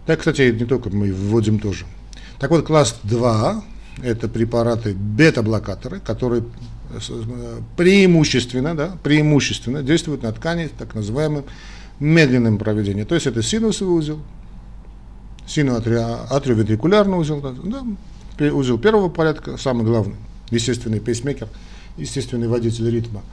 Да, 0.05 0.15
кстати, 0.15 0.55
не 0.57 0.65
только 0.65 0.89
мы 0.89 1.11
вводим 1.11 1.59
тоже. 1.59 1.85
Так 2.39 2.51
вот, 2.51 2.65
класс 2.65 2.97
2– 3.03 3.63
это 4.01 4.27
препараты 4.27 4.93
бета-блокаторы, 4.93 5.99
которые 5.99 6.43
э, 6.89 6.99
преимущественно, 7.75 8.75
да, 8.75 8.97
преимущественно 9.03 9.83
действуют 9.83 10.23
на 10.23 10.31
ткани 10.31 10.67
так 10.67 10.95
называемым 10.95 11.45
медленным 11.99 12.57
проведением. 12.57 13.07
То 13.07 13.15
есть 13.15 13.27
это 13.27 13.41
синусовый 13.41 13.97
узел, 13.97 14.19
синуатриовентрикулярный 15.47 17.17
узел, 17.17 17.41
да, 17.41 17.83
узел 18.51 18.77
первого 18.77 19.09
порядка, 19.09 19.57
самый 19.57 19.85
главный, 19.85 20.15
естественный 20.51 20.99
пейсмейкер, 20.99 21.47
естественный 21.97 22.47
водитель 22.47 22.89
ритма– 22.89 23.23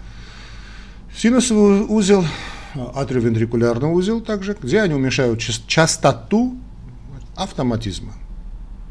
Синусовый 1.16 1.86
узел, 1.88 2.24
атриовентрикулярный 2.74 3.88
узел 3.88 4.20
также, 4.20 4.56
где 4.60 4.80
они 4.80 4.94
уменьшают 4.94 5.38
частоту 5.40 6.56
автоматизма, 7.36 8.14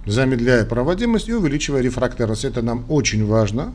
замедляя 0.05 0.65
проводимость 0.65 1.29
и 1.29 1.33
увеличивая 1.33 1.81
рефрактерность. 1.81 2.45
Это 2.45 2.61
нам 2.61 2.85
очень 2.89 3.25
важно. 3.25 3.73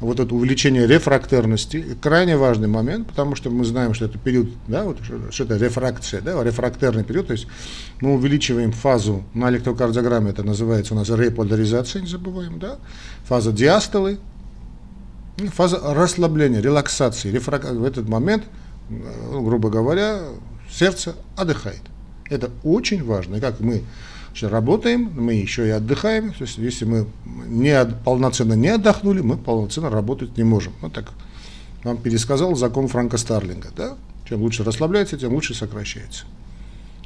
Вот 0.00 0.18
это 0.18 0.34
увеличение 0.34 0.86
рефрактерности 0.86 1.84
крайне 2.00 2.38
важный 2.38 2.68
момент, 2.68 3.06
потому 3.06 3.34
что 3.34 3.50
мы 3.50 3.66
знаем, 3.66 3.92
что 3.92 4.06
это 4.06 4.16
период, 4.18 4.48
да, 4.66 4.84
вот, 4.84 4.96
что 5.30 5.44
это 5.44 5.58
рефракция, 5.58 6.22
да, 6.22 6.42
рефрактерный 6.42 7.04
период, 7.04 7.26
то 7.26 7.34
есть 7.34 7.46
мы 8.00 8.14
увеличиваем 8.14 8.72
фазу 8.72 9.24
на 9.34 9.50
электрокардиограмме, 9.50 10.30
это 10.30 10.42
называется 10.42 10.94
у 10.94 10.96
нас 10.96 11.10
реполяризация, 11.10 12.00
не 12.00 12.08
забываем, 12.08 12.58
да, 12.58 12.78
фаза 13.24 13.52
диастолы, 13.52 14.18
фаза 15.48 15.78
расслабления, 15.94 16.62
релаксации. 16.62 17.36
В 17.38 17.84
этот 17.84 18.08
момент, 18.08 18.44
грубо 18.88 19.68
говоря, 19.68 20.20
сердце 20.70 21.14
отдыхает. 21.36 21.82
Это 22.30 22.50
очень 22.62 23.04
важно. 23.04 23.36
И 23.36 23.40
как 23.40 23.60
мы 23.60 23.82
работаем, 24.48 25.10
мы 25.14 25.34
еще 25.34 25.66
и 25.66 25.70
отдыхаем. 25.70 26.32
То 26.32 26.44
есть, 26.44 26.58
если 26.58 26.84
мы 26.84 27.06
не, 27.46 27.84
полноценно 28.04 28.54
не 28.54 28.68
отдохнули, 28.68 29.20
мы 29.20 29.36
полноценно 29.36 29.90
работать 29.90 30.36
не 30.36 30.44
можем. 30.44 30.72
Вот 30.80 30.92
так 30.92 31.12
вам 31.84 31.96
пересказал 31.96 32.54
закон 32.54 32.88
Франка 32.88 33.18
Старлинга. 33.18 33.70
Да? 33.76 33.96
Чем 34.28 34.42
лучше 34.42 34.64
расслабляется, 34.64 35.16
тем 35.16 35.32
лучше 35.32 35.54
сокращается. 35.54 36.24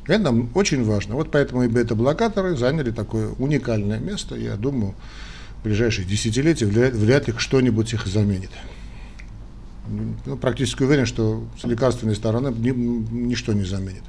Это 0.07 0.25
нам 0.25 0.51
очень 0.55 0.85
важно. 0.85 1.15
Вот 1.15 1.31
поэтому 1.31 1.63
и 1.65 1.69
бета-блокаторы 1.69 2.57
заняли 2.57 2.91
такое 2.91 3.31
уникальное 3.39 3.99
место. 3.99 4.35
Я 4.37 4.57
думаю, 4.57 4.95
ближайшие 5.63 6.07
десятилетия 6.07 6.67
вряд, 6.67 6.93
вряд 6.93 7.27
ли 7.27 7.35
что-нибудь 7.37 7.93
их 7.95 8.07
заменит. 8.07 8.51
Ну, 10.27 10.37
практически 10.37 10.83
уверен, 10.83 11.07
что 11.07 11.45
с 11.61 11.65
лекарственной 11.65 12.17
стороны 12.17 12.49
ни, 12.49 12.71
ничто 12.71 13.53
не 13.53 13.65
заменит. 13.65 14.03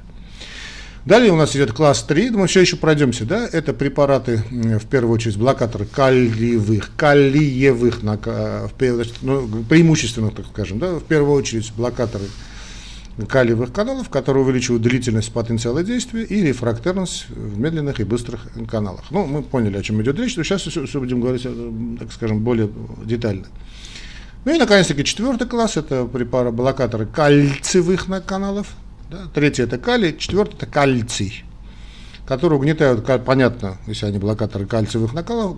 Далее 1.06 1.30
у 1.30 1.36
нас 1.36 1.54
идет 1.54 1.72
класс 1.72 2.02
3, 2.02 2.30
мы 2.30 2.48
все 2.48 2.62
еще 2.62 2.76
пройдемся, 2.76 3.24
да, 3.24 3.48
это 3.52 3.72
препараты, 3.72 4.42
в 4.50 4.86
первую 4.86 5.14
очередь, 5.14 5.36
блокаторы 5.36 5.86
калиевых, 5.86 6.90
калиевых, 6.96 8.02
ну, 8.02 9.64
преимущественно, 9.68 10.32
так 10.32 10.46
скажем, 10.46 10.80
да, 10.80 10.94
в 10.94 11.04
первую 11.04 11.34
очередь 11.34 11.72
блокаторы 11.76 12.24
калиевых 13.28 13.72
каналов, 13.72 14.10
которые 14.10 14.42
увеличивают 14.42 14.82
длительность 14.82 15.32
потенциала 15.32 15.84
действия 15.84 16.24
и 16.24 16.42
рефрактерность 16.42 17.26
в 17.28 17.56
медленных 17.56 18.00
и 18.00 18.04
быстрых 18.04 18.48
каналах. 18.68 19.04
Ну, 19.10 19.26
мы 19.26 19.44
поняли, 19.44 19.76
о 19.76 19.82
чем 19.84 20.02
идет 20.02 20.18
речь, 20.18 20.36
но 20.36 20.42
сейчас 20.42 20.62
все, 20.62 20.86
все 20.86 20.98
будем 20.98 21.20
говорить, 21.20 21.42
э, 21.44 21.72
так 22.00 22.10
скажем, 22.10 22.40
более 22.40 22.68
детально. 23.04 23.46
Ну 24.44 24.52
и, 24.52 24.58
наконец-таки, 24.58 25.04
четвертый 25.04 25.46
класс– 25.46 25.76
это 25.76 26.04
препараты, 26.04 26.56
блокаторы 26.56 27.06
кальциевых 27.06 28.06
каналов. 28.26 28.66
Да? 29.10 29.28
Третий– 29.32 29.62
это 29.64 29.78
калий, 29.78 30.16
четвертый– 30.18 30.54
это 30.56 30.66
кальций, 30.66 31.44
которые 32.26 32.58
угнетают, 32.58 33.06
понятно, 33.24 33.78
если 33.86 34.06
они 34.06 34.18
блокаторы 34.18 34.66
кальциевых 34.66 35.12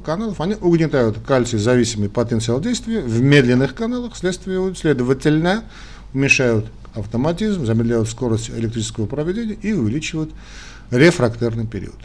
каналов, 0.04 0.40
они 0.40 0.54
угнетают 0.54 1.18
кальций-зависимый 1.26 2.10
потенциал 2.10 2.60
действия 2.60 3.00
в 3.00 3.20
медленных 3.22 3.74
каналах, 3.74 4.16
следствие, 4.16 4.74
следовательно, 4.74 5.64
уменьшают 6.12 6.66
автоматизм, 6.94 7.64
замедляют 7.64 8.08
скорость 8.08 8.50
электрического 8.50 9.06
проведения 9.06 9.54
и 9.54 9.72
увеличивают 9.72 10.30
рефрактерный 10.90 11.66
период. 11.66 11.96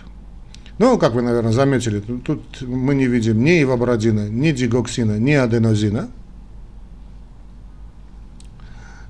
Ну, 0.79 0.97
как 0.97 1.13
вы, 1.13 1.21
наверное, 1.21 1.51
заметили, 1.51 1.99
тут 1.99 2.61
мы 2.61 2.95
не 2.95 3.05
видим 3.05 3.43
ни 3.43 3.61
ивабрадина, 3.61 4.29
ни 4.29 4.51
дигоксина, 4.51 5.19
ни 5.19 5.33
аденозина. 5.33 6.09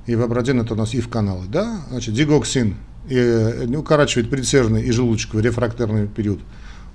Ивабрадин 0.05 0.62
это 0.62 0.74
у 0.74 0.77
нас 0.77 0.93
ив-каналы, 0.93 1.45
да? 1.48 1.81
Значит, 1.89 2.13
дигоксин 2.13 2.75
и, 3.10 3.67
укорачивает 3.75 4.29
предсердный 4.29 4.83
и 4.83 4.91
желудочковый 4.91 5.43
рефрактерный 5.43 6.07
период, 6.07 6.39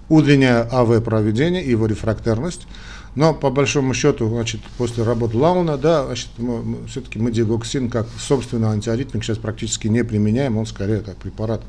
удлиняя 0.08 0.68
АВ-проведение 0.70 1.64
и 1.64 1.70
его 1.70 1.86
рефрактерность. 1.86 2.66
Но 3.14 3.34
по 3.34 3.50
большому 3.50 3.94
счету, 3.94 4.28
значит, 4.28 4.60
после 4.76 5.02
работы 5.02 5.36
Лауна, 5.36 5.78
да, 5.78 6.04
значит, 6.04 6.28
мы, 6.36 6.86
все-таки 6.86 7.18
мы 7.18 7.32
дигоксин 7.32 7.90
как 7.90 8.06
собственный 8.18 8.68
антиаритмик 8.68 9.24
сейчас 9.24 9.38
практически 9.38 9.88
не 9.88 10.04
применяем, 10.04 10.56
он 10.56 10.66
скорее 10.66 11.00
как 11.00 11.16
препарат 11.16 11.62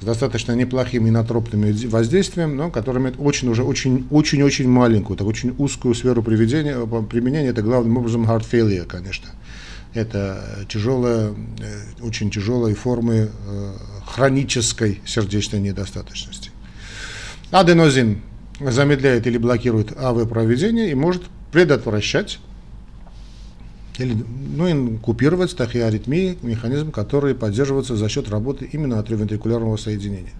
с 0.00 0.04
достаточно 0.04 0.52
неплохим 0.52 1.08
инотропным 1.08 1.72
воздействием, 1.88 2.56
но 2.56 2.70
который 2.70 3.00
имеет 3.00 3.16
очень 3.18 3.48
уже 3.48 3.62
очень 3.62 4.06
очень 4.10 4.42
очень 4.42 4.68
маленькую, 4.68 5.16
так 5.16 5.26
очень 5.28 5.54
узкую 5.58 5.94
сферу 5.94 6.22
приведения, 6.22 6.84
применения. 7.02 7.50
Это 7.50 7.62
главным 7.62 7.98
образом 7.98 8.24
heart 8.24 8.44
failure, 8.50 8.86
конечно. 8.86 9.28
Это 9.94 10.66
тяжелая, 10.68 11.34
э, 11.60 12.02
очень 12.02 12.30
тяжелые 12.30 12.74
формы 12.74 13.30
э, 13.30 13.72
хронической 14.06 15.00
сердечной 15.04 15.60
недостаточности. 15.60 16.50
Аденозин 17.50 18.22
замедляет 18.58 19.26
или 19.26 19.36
блокирует 19.36 19.92
АВ-проведение 19.96 20.90
и 20.90 20.94
может 20.94 21.22
предотвращать 21.50 22.38
или 23.98 24.16
ну, 24.56 24.66
и 24.66 24.96
купировать 24.98 25.54
тахиаритмии, 25.56 26.38
механизм, 26.42 26.90
который 26.90 27.34
поддерживается 27.34 27.96
за 27.96 28.08
счет 28.08 28.30
работы 28.30 28.68
именно 28.72 28.98
атриовентрикулярного 28.98 29.76
соединения. 29.76 30.32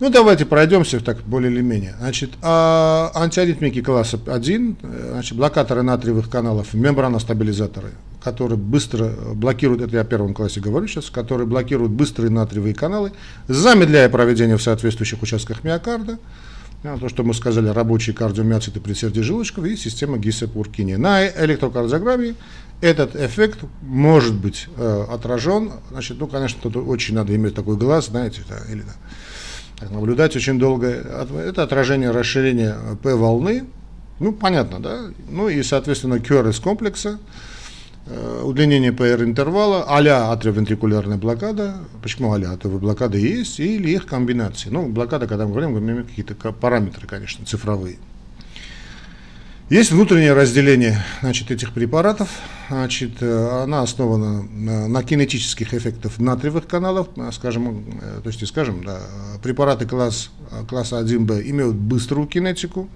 Ну, 0.00 0.08
давайте 0.08 0.46
пройдемся 0.46 0.98
так 1.00 1.20
более 1.22 1.52
или 1.52 1.60
менее. 1.60 1.94
Значит, 2.00 2.30
а 2.42 3.12
антиаритмики 3.14 3.82
класса 3.82 4.18
1, 4.26 4.76
значит, 5.12 5.36
блокаторы 5.36 5.82
натриевых 5.82 6.30
каналов, 6.30 6.72
мембраностабилизаторы, 6.72 7.92
которые 8.22 8.58
быстро 8.58 9.10
блокируют, 9.34 9.82
это 9.82 9.96
я 9.96 10.04
в 10.04 10.08
первом 10.08 10.34
классе 10.34 10.60
говорю 10.60 10.86
сейчас, 10.86 11.10
которые 11.10 11.46
блокируют 11.46 11.92
быстрые 11.92 12.30
натриевые 12.30 12.74
каналы, 12.74 13.12
замедляя 13.48 14.08
проведение 14.08 14.56
в 14.56 14.62
соответствующих 14.62 15.22
участках 15.22 15.64
миокарда, 15.64 16.18
Ну, 16.82 16.98
то, 16.98 17.08
что 17.08 17.24
мы 17.24 17.34
сказали, 17.34 17.68
рабочие 17.68 18.14
кардиомиоциты 18.14 18.80
предсердия 18.80 19.22
желудочков 19.22 19.64
и 19.64 19.76
система 19.76 20.18
гисопуркиния. 20.18 20.98
На 20.98 21.26
электрокардиограмме 21.26 22.34
этот 22.80 23.16
эффект 23.16 23.60
может 23.82 24.34
быть 24.34 24.68
э, 24.76 25.04
отражен. 25.10 25.72
Значит, 25.90 26.18
ну, 26.18 26.26
конечно, 26.26 26.58
тут 26.62 26.76
очень 26.76 27.14
надо 27.14 27.34
иметь 27.36 27.54
такой 27.54 27.76
глаз, 27.76 28.06
знаете, 28.06 28.42
да, 28.48 28.58
или 28.72 28.82
да, 28.82 29.90
наблюдать 29.90 30.36
очень 30.36 30.58
долго. 30.58 30.88
Это 30.88 31.62
отражение 31.62 32.10
расширения 32.10 32.76
P-волны. 33.02 33.64
Ну, 34.18 34.32
понятно, 34.32 34.80
да? 34.80 35.00
Ну 35.28 35.48
и, 35.48 35.62
соответственно, 35.62 36.14
QRS 36.14 36.62
комплекса. 36.62 37.18
Э, 38.06 38.42
удлинение 38.44 38.92
ПР 38.92 39.22
интервала, 39.22 39.84
а-ля 39.86 40.32
атриовентрикулярная 40.32 41.18
блокада. 41.18 41.76
Почему 42.02 42.32
а-ля? 42.32 42.52
Атриовая 42.52 42.80
блокада 42.80 43.18
есть, 43.18 43.60
или 43.60 43.90
их 43.90 44.06
комбинации. 44.06 44.70
Ну, 44.70 44.88
блокада, 44.88 45.26
когда 45.26 45.44
мы 45.44 45.52
говорим, 45.52 45.72
мы 45.72 45.80
говорим 45.80 46.04
какие-то 46.04 46.34
параметры, 46.52 47.06
конечно, 47.06 47.44
цифровые. 47.44 47.98
Есть 49.68 49.92
внутреннее 49.92 50.32
разделение 50.32 51.00
значит, 51.20 51.52
этих 51.52 51.72
препаратов. 51.72 52.28
Значит, 52.68 53.18
э, 53.20 53.62
она 53.62 53.82
основана 53.82 54.42
на, 54.42 55.02
кинетических 55.04 55.74
эффектах 55.74 56.18
натриевых 56.18 56.66
каналов. 56.66 57.08
Скажем, 57.32 57.84
э, 58.00 58.20
то 58.22 58.28
есть, 58.30 58.44
скажем, 58.48 58.82
да, 58.82 58.98
препараты 59.42 59.86
класс, 59.86 60.30
класса 60.68 60.98
1Б 61.00 61.48
имеют 61.50 61.76
быструю 61.76 62.26
кинетику, 62.26 62.88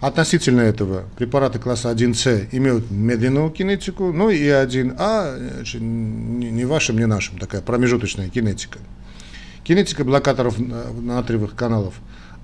Относительно 0.00 0.62
этого 0.62 1.04
препараты 1.18 1.58
класса 1.58 1.92
1С 1.92 2.48
имеют 2.52 2.90
медленную 2.90 3.50
кинетику, 3.50 4.12
ну 4.12 4.30
и 4.30 4.44
1А, 4.44 5.78
не 5.78 6.64
вашим, 6.64 6.98
не 6.98 7.06
нашим, 7.06 7.38
такая 7.38 7.60
промежуточная 7.60 8.30
кинетика. 8.30 8.78
Кинетика 9.62 10.04
блокаторов 10.04 10.58
натриевых 10.58 11.54
каналов 11.54 11.94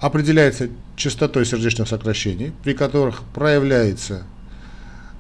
определяется 0.00 0.68
частотой 0.96 1.46
сердечных 1.46 1.88
сокращений, 1.88 2.52
при 2.62 2.75
которых 2.75 3.22
проявляется 3.34 4.25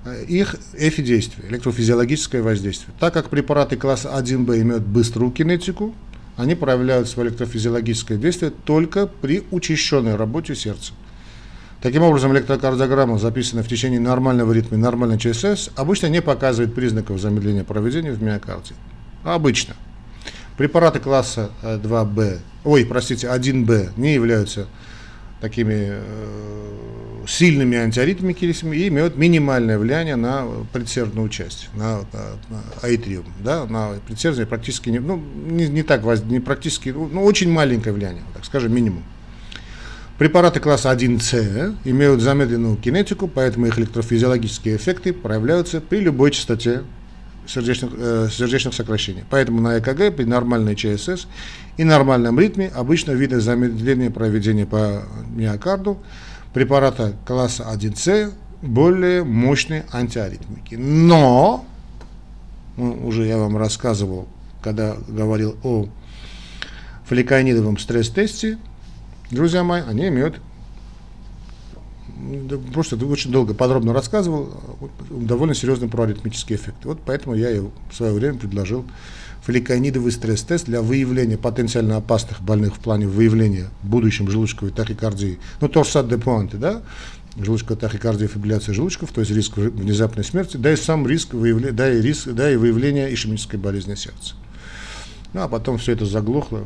э, 0.04 0.24
их 0.28 0.56
эфидействие, 0.74 1.48
электрофизиологическое 1.48 2.42
воздействие. 2.42 2.94
Так 3.00 3.14
как 3.14 3.30
препараты 3.30 3.78
класса 3.78 4.12
1Б 4.14 4.60
имеют 4.60 4.84
быструю 4.84 5.30
кинетику, 5.30 5.94
они 6.36 6.54
проявляют 6.54 7.08
свое 7.08 7.30
электрофизиологическое 7.30 8.18
действие 8.18 8.52
только 8.66 9.06
при 9.06 9.42
учащенной 9.50 10.16
работе 10.16 10.54
сердца. 10.54 10.92
Таким 11.82 12.02
образом, 12.02 12.32
электрокардиограмма, 12.32 13.18
записанная 13.18 13.62
в 13.62 13.68
течение 13.68 14.00
нормального 14.00 14.52
ритма 14.52 14.78
нормальной 14.78 15.18
ЧСС, 15.18 15.70
обычно 15.76 16.06
не 16.06 16.22
показывает 16.22 16.74
признаков 16.74 17.20
замедления 17.20 17.64
проведения 17.64 18.12
в 18.12 18.22
миокарде. 18.22 18.74
Обычно. 19.24 19.76
Препараты 20.56 21.00
класса 21.00 21.50
2Б, 21.62 22.22
э, 22.22 22.38
ой, 22.64 22.86
простите, 22.86 23.26
1Б 23.26 23.90
не 23.98 24.14
являются 24.14 24.68
такими 25.40 25.88
э, 25.90 26.76
сильными 27.26 27.76
антиаритмиками 27.76 28.74
и 28.74 28.88
имеют 28.88 29.16
минимальное 29.16 29.78
влияние 29.78 30.16
на 30.16 30.46
предсердную 30.72 31.28
часть, 31.28 31.68
на, 31.74 31.98
на, 31.98 32.04
на 32.48 32.62
аитриум, 32.82 33.26
да, 33.44 33.66
на 33.66 33.94
предсердие 34.06 34.46
практически 34.46 34.88
не, 34.88 34.98
ну, 34.98 35.22
не, 35.46 35.68
не 35.68 35.82
так, 35.82 36.02
не 36.24 36.40
практически, 36.40 36.88
ну, 36.88 37.22
очень 37.22 37.50
маленькое 37.50 37.94
влияние, 37.94 38.22
так 38.32 38.44
скажем, 38.46 38.74
минимум. 38.74 39.02
Препараты 40.18 40.60
класса 40.60 40.90
1С 40.92 41.76
имеют 41.84 42.22
замедленную 42.22 42.76
кинетику, 42.76 43.28
поэтому 43.28 43.66
их 43.66 43.78
электрофизиологические 43.78 44.76
эффекты 44.76 45.12
проявляются 45.12 45.82
при 45.82 46.00
любой 46.00 46.30
частоте 46.30 46.84
сердечных, 47.46 47.90
э, 47.94 48.28
сердечных 48.32 48.72
сокращений. 48.72 49.24
Поэтому 49.28 49.60
на 49.60 49.78
ЭКГ 49.78 50.16
при 50.16 50.24
нормальной 50.24 50.74
ЧСС 50.74 51.26
и 51.76 51.84
нормальном 51.84 52.40
ритме 52.40 52.72
обычно 52.74 53.12
видно 53.12 53.40
замедление 53.40 54.10
проведения 54.10 54.64
по 54.64 55.02
миокарду 55.28 55.98
препарата 56.54 57.12
класса 57.26 57.66
1С 57.70 58.32
более 58.62 59.22
мощные 59.22 59.84
антиаритмики. 59.92 60.76
Но, 60.76 61.66
ну, 62.78 63.06
уже 63.06 63.26
я 63.26 63.36
вам 63.36 63.58
рассказывал, 63.58 64.28
когда 64.62 64.96
говорил 65.08 65.56
о 65.62 65.88
фоликонидовом 67.04 67.76
стресс-тесте, 67.76 68.56
друзья 69.30 69.64
мои, 69.64 69.82
они 69.82 70.08
имеют 70.08 70.40
просто 72.72 72.96
очень 72.96 73.30
долго, 73.30 73.54
подробно 73.54 73.92
рассказывал, 73.92 74.50
довольно 75.10 75.54
серьезный 75.54 75.88
проаритмический 75.88 76.56
эффект. 76.56 76.84
Вот 76.84 76.98
поэтому 77.04 77.34
я 77.34 77.50
и 77.50 77.60
в 77.60 77.94
свое 77.94 78.12
время 78.12 78.38
предложил 78.38 78.84
фоликонидовый 79.42 80.10
стресс-тест 80.10 80.66
для 80.66 80.82
выявления 80.82 81.36
потенциально 81.36 81.96
опасных 81.96 82.40
больных 82.40 82.76
в 82.76 82.78
плане 82.80 83.06
выявления 83.06 83.68
будущем 83.82 84.28
желудочковой 84.28 84.72
тахикардии. 84.72 85.38
Ну, 85.60 85.68
торсат 85.68 86.08
де 86.08 86.18
пуанты, 86.18 86.56
да, 86.56 86.82
желудочковая 87.36 87.78
тахикардия, 87.78 88.28
фибрилляция 88.28 88.74
желудочков, 88.74 89.12
то 89.12 89.20
есть 89.20 89.30
риск 89.30 89.56
внезапной 89.56 90.24
смерти, 90.24 90.56
да 90.56 90.72
и 90.72 90.76
сам 90.76 91.06
риск 91.06 91.34
выявления, 91.34 91.72
да 91.72 91.92
и 91.92 92.00
риск, 92.00 92.28
да 92.30 92.50
и 92.50 92.56
выявления 92.56 93.12
ишемической 93.12 93.60
болезни 93.60 93.94
сердца. 93.94 94.34
Ну, 95.32 95.42
а 95.42 95.48
потом 95.48 95.78
все 95.78 95.92
это 95.92 96.06
заглохло, 96.06 96.64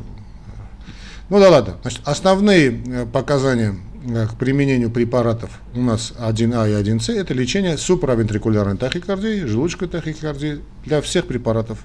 ну 1.31 1.39
да 1.39 1.49
ладно. 1.49 1.77
Значит, 1.81 2.01
основные 2.03 2.81
э, 2.85 3.05
показания 3.05 3.75
э, 4.05 4.27
к 4.27 4.35
применению 4.35 4.91
препаратов 4.91 5.49
у 5.73 5.81
нас 5.81 6.13
1А 6.19 6.69
и 6.69 6.83
1С 6.83 7.13
это 7.13 7.33
лечение 7.33 7.77
суправентрикулярной 7.77 8.77
тахикардии, 8.77 9.45
желудочковой 9.45 9.89
тахикардии 9.89 10.59
для 10.85 11.01
всех 11.01 11.27
препаратов. 11.27 11.79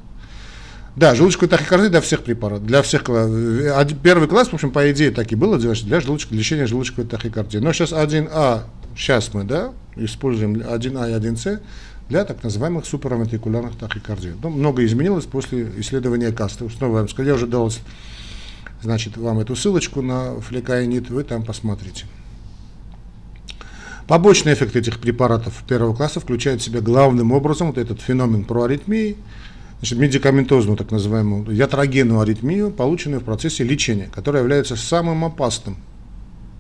Да, 0.97 1.15
желудочковой 1.15 1.49
тахикардии 1.49 1.89
для 1.89 2.01
всех 2.01 2.25
препаратов, 2.25 2.67
для 2.67 2.83
всех 2.83 3.05
э, 3.09 3.87
Первый 4.03 4.29
класс, 4.29 4.49
в 4.49 4.55
общем, 4.55 4.73
по 4.73 4.91
идее 4.91 5.13
так 5.13 5.31
и 5.31 5.37
было, 5.37 5.59
для 5.59 6.01
желудочко, 6.01 6.35
лечения 6.35 6.67
желудочковой 6.67 7.09
тахикардии. 7.09 7.59
Но 7.59 7.73
сейчас 7.73 7.93
1А, 7.93 8.65
сейчас 8.97 9.33
мы, 9.33 9.45
да, 9.45 9.73
используем 9.95 10.55
1А 10.55 11.11
и 11.11 11.15
1С 11.15 11.61
для 12.09 12.25
так 12.25 12.43
называемых 12.43 12.87
суправентрикулярных 12.87 13.77
тахикардий. 13.77 14.33
Ну, 14.43 14.51
много 14.51 14.85
изменилось 14.85 15.25
после 15.25 15.71
исследования 15.79 16.33
КАСТа. 16.33 16.69
Снова 16.69 16.95
я 16.95 16.99
вам 16.99 17.09
сказал, 17.09 17.29
я 17.29 17.35
уже 17.35 17.47
дал 17.47 17.71
значит, 18.83 19.17
вам 19.17 19.39
эту 19.39 19.57
ссылочку 19.57 20.03
на 20.03 20.41
флекаинит, 20.41 21.11
вы 21.11 21.25
там 21.25 21.43
посмотрите. 21.43 22.07
Побочный 24.07 24.55
эффект 24.55 24.77
этих 24.77 25.01
препаратов 25.01 25.65
первого 25.67 25.95
класса 25.95 26.21
включает 26.21 26.61
в 26.61 26.65
себя 26.65 26.81
главным 26.81 27.33
образом 27.33 27.69
вот 27.69 27.79
этот 27.79 28.01
феномен 28.01 28.45
проаритмии, 28.45 29.17
значит, 29.81 29.99
медикаментозную, 29.99 30.77
так 30.77 30.93
называемую, 30.93 31.51
ятрогенную 31.55 32.21
аритмию, 32.21 32.71
полученную 32.71 33.21
в 33.21 33.25
процессе 33.25 33.65
лечения, 33.65 34.09
которая 34.15 34.43
является 34.43 34.77
самым 34.77 35.25
опасным, 35.25 35.77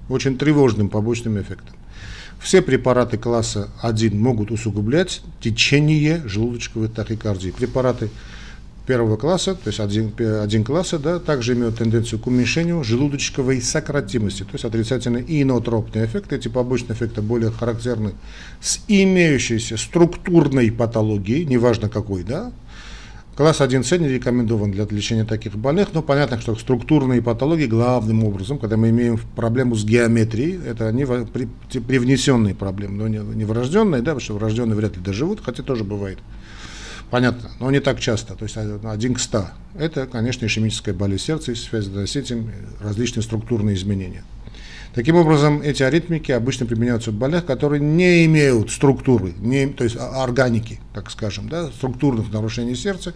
очень 0.09 0.37
тревожным 0.37 0.89
побочным 0.89 1.41
эффектом. 1.41 1.77
Все 2.41 2.63
препараты 2.63 3.17
класса 3.17 3.71
1 3.81 4.21
могут 4.21 4.51
усугублять 4.51 5.23
течение 5.41 6.23
желудочковой 6.27 6.89
тахикардии. 6.89 7.51
Препараты 7.51 8.11
первого 8.87 9.17
класса, 9.17 9.55
то 9.55 9.69
есть 9.69 9.81
один, 9.81 10.13
один 10.19 10.65
класса, 10.65 10.99
да, 10.99 11.19
также 11.19 11.55
имеют 11.55 11.79
тенденцию 11.79 12.21
к 12.21 12.27
уменьшению 12.27 12.83
желудочковой 12.85 13.61
сократимости, 13.61 14.43
то 14.45 14.51
есть 14.53 14.65
отрицательный 14.65 15.25
инотропный 15.27 16.07
эффект. 16.07 16.33
Эти 16.33 16.49
побочные 16.49 16.97
эффекты 16.97 17.21
более 17.21 17.51
характерны 17.51 18.13
с 18.61 18.81
имеющейся 18.89 19.77
структурной 19.77 20.71
патологией, 20.71 21.45
неважно 21.45 21.89
какой, 21.89 22.23
да. 22.23 22.53
Класс 23.37 23.61
1С 23.61 23.99
не 23.99 24.09
рекомендован 24.09 24.73
для 24.73 24.87
лечения 24.89 25.27
таких 25.27 25.57
больных, 25.57 25.89
но 25.93 26.01
понятно, 26.01 26.41
что 26.41 26.57
структурные 26.57 27.21
патологии 27.21 27.67
главным 27.67 28.25
образом, 28.25 28.59
когда 28.59 28.79
мы 28.79 28.89
имеем 28.89 29.21
проблему 29.35 29.75
с 29.75 29.85
геометрией, 29.85 30.59
это 30.67 30.89
они 30.89 31.05
привнесенные 31.05 32.55
проблемы, 32.55 32.95
но 32.97 33.09
не, 33.09 33.19
не 33.19 33.45
врожденные, 33.45 34.01
да, 34.01 34.13
потому 34.13 34.21
что 34.21 34.35
врожденные 34.35 34.75
вряд 34.75 34.97
ли 34.97 35.03
доживут, 35.03 35.41
хотя 35.45 35.63
тоже 35.63 35.85
бывает. 35.85 36.19
Понятно, 37.11 37.51
но 37.61 37.71
не 37.71 37.81
так 37.81 38.01
часто, 38.01 38.35
то 38.35 38.45
есть 38.45 38.57
один 38.57 39.15
к 39.15 39.21
ста. 39.21 39.53
Это, 39.79 40.07
конечно, 40.07 40.45
ишемическая 40.45 40.93
болезнь 40.93 41.25
сердца 41.25 41.53
и 41.53 41.55
связано 41.55 42.07
с 42.07 42.17
этим 42.17 42.51
различные 42.81 43.23
структурные 43.23 43.77
изменения. 43.77 44.25
Таким 44.93 45.17
образом, 45.17 45.61
эти 45.61 45.83
аритмики 45.83 46.33
обычно 46.33 46.65
применяются 46.65 47.11
в 47.11 47.15
больных, 47.15 47.45
которые 47.45 47.81
не 47.81 48.25
имеют 48.25 48.71
структуры, 48.71 49.35
не, 49.39 49.67
то 49.67 49.85
есть 49.85 49.97
органики, 49.97 50.81
так 50.95 51.11
скажем, 51.11 51.49
да, 51.49 51.69
структурных 51.69 52.33
нарушений 52.33 52.75
сердца, 52.75 53.13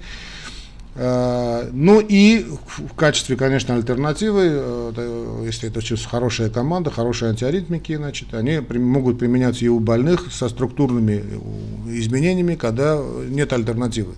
ну 0.96 2.00
и 2.00 2.44
в 2.88 2.94
качестве, 2.94 3.36
конечно, 3.36 3.74
альтернативы, 3.74 4.48
э, 4.50 5.42
если 5.46 5.68
это 5.68 5.78
очень 5.78 5.96
хорошая 5.96 6.50
команда, 6.50 6.90
хорошие 6.90 7.30
антиаритмики, 7.30 7.96
значит, 7.96 8.34
они 8.34 8.58
могут 8.58 9.18
применяться 9.18 9.64
и 9.64 9.68
у 9.68 9.78
больных 9.78 10.32
со 10.32 10.48
структурными 10.48 11.22
э, 11.24 11.98
изменениями, 11.98 12.56
когда 12.56 13.00
нет 13.28 13.52
альтернативы. 13.52 14.14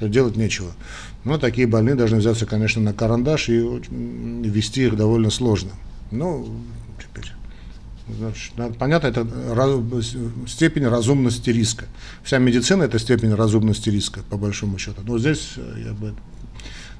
То 0.00 0.08
делать 0.08 0.36
нечего. 0.36 0.72
Но 1.22 1.38
такие 1.38 1.68
больные 1.68 1.94
должны 1.94 2.18
взяться, 2.18 2.46
конечно, 2.46 2.82
на 2.82 2.92
карандаш 2.92 3.48
и 3.48 3.60
вести 3.90 4.86
их 4.86 4.96
довольно 4.96 5.30
сложно. 5.30 5.70
Но 6.10 6.44
Значит, 8.06 8.52
понятно, 8.78 9.06
это 9.06 9.26
степень 10.46 10.86
разумности 10.86 11.50
риска. 11.50 11.86
Вся 12.22 12.38
медицина– 12.38 12.82
это 12.84 12.98
степень 12.98 13.34
разумности 13.34 13.88
риска, 13.88 14.20
по 14.28 14.36
большому 14.36 14.78
счету. 14.78 15.00
Но 15.04 15.18
здесь 15.18 15.54
э, 15.56 15.84
я 15.86 15.92
бы, 15.92 16.14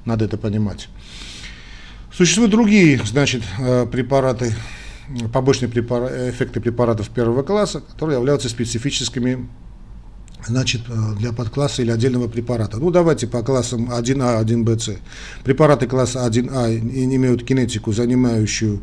надо 0.03 0.25
это 0.25 0.37
понимать. 0.37 0.89
Существуют 2.11 2.51
другие 2.51 2.99
значит, 3.05 3.43
э, 3.59 3.85
препараты 3.85 4.55
побочные 5.31 5.69
препар... 5.69 6.03
эффекты 6.29 6.59
препаратов 6.59 7.09
первого 7.09 7.43
класса, 7.43 7.81
которые 7.81 8.17
являются 8.17 8.49
специфическими 8.49 9.47
значит, 10.47 10.81
э, 10.89 11.15
для 11.19 11.31
подкласса 11.33 11.81
или 11.81 11.91
отдельного 11.91 12.27
препарата. 12.27 12.77
Ну, 12.77 12.91
давайте 12.91 13.27
по 13.27 13.43
классам 13.43 13.91
1А, 13.91 14.43
1БЦ. 14.43 14.97
Препараты 15.43 15.87
класса 15.87 16.27
1А 16.27 16.77
имеют 16.77 17.43
кинетику, 17.43 17.91
занимающую 17.91 18.81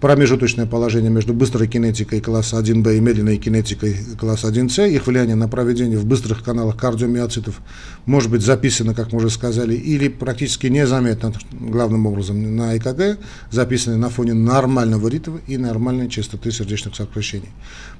промежуточное 0.00 0.66
положение 0.66 1.10
между 1.10 1.34
быстрой 1.34 1.68
кинетикой 1.68 2.20
класса 2.20 2.58
1b 2.58 2.96
и 2.96 3.00
медленной 3.00 3.36
кинетикой 3.36 3.96
класса 4.18 4.48
1c. 4.48 4.90
Их 4.90 5.06
влияние 5.06 5.36
на 5.36 5.46
проведение 5.46 5.98
в 5.98 6.06
быстрых 6.06 6.42
каналах 6.42 6.76
кардиомиоцитов 6.76 7.60
может 8.06 8.30
быть 8.30 8.42
записано, 8.42 8.94
как 8.94 9.12
мы 9.12 9.18
уже 9.18 9.30
сказали, 9.30 9.74
или 9.74 10.08
практически 10.08 10.68
незаметно, 10.68 11.32
главным 11.52 12.06
образом, 12.06 12.56
на 12.56 12.76
ЭКГ, 12.76 13.18
записаны 13.50 13.96
на 13.96 14.08
фоне 14.08 14.32
нормального 14.32 15.06
ритма 15.08 15.40
и 15.46 15.58
нормальной 15.58 16.08
частоты 16.08 16.50
сердечных 16.50 16.96
сокращений. 16.96 17.50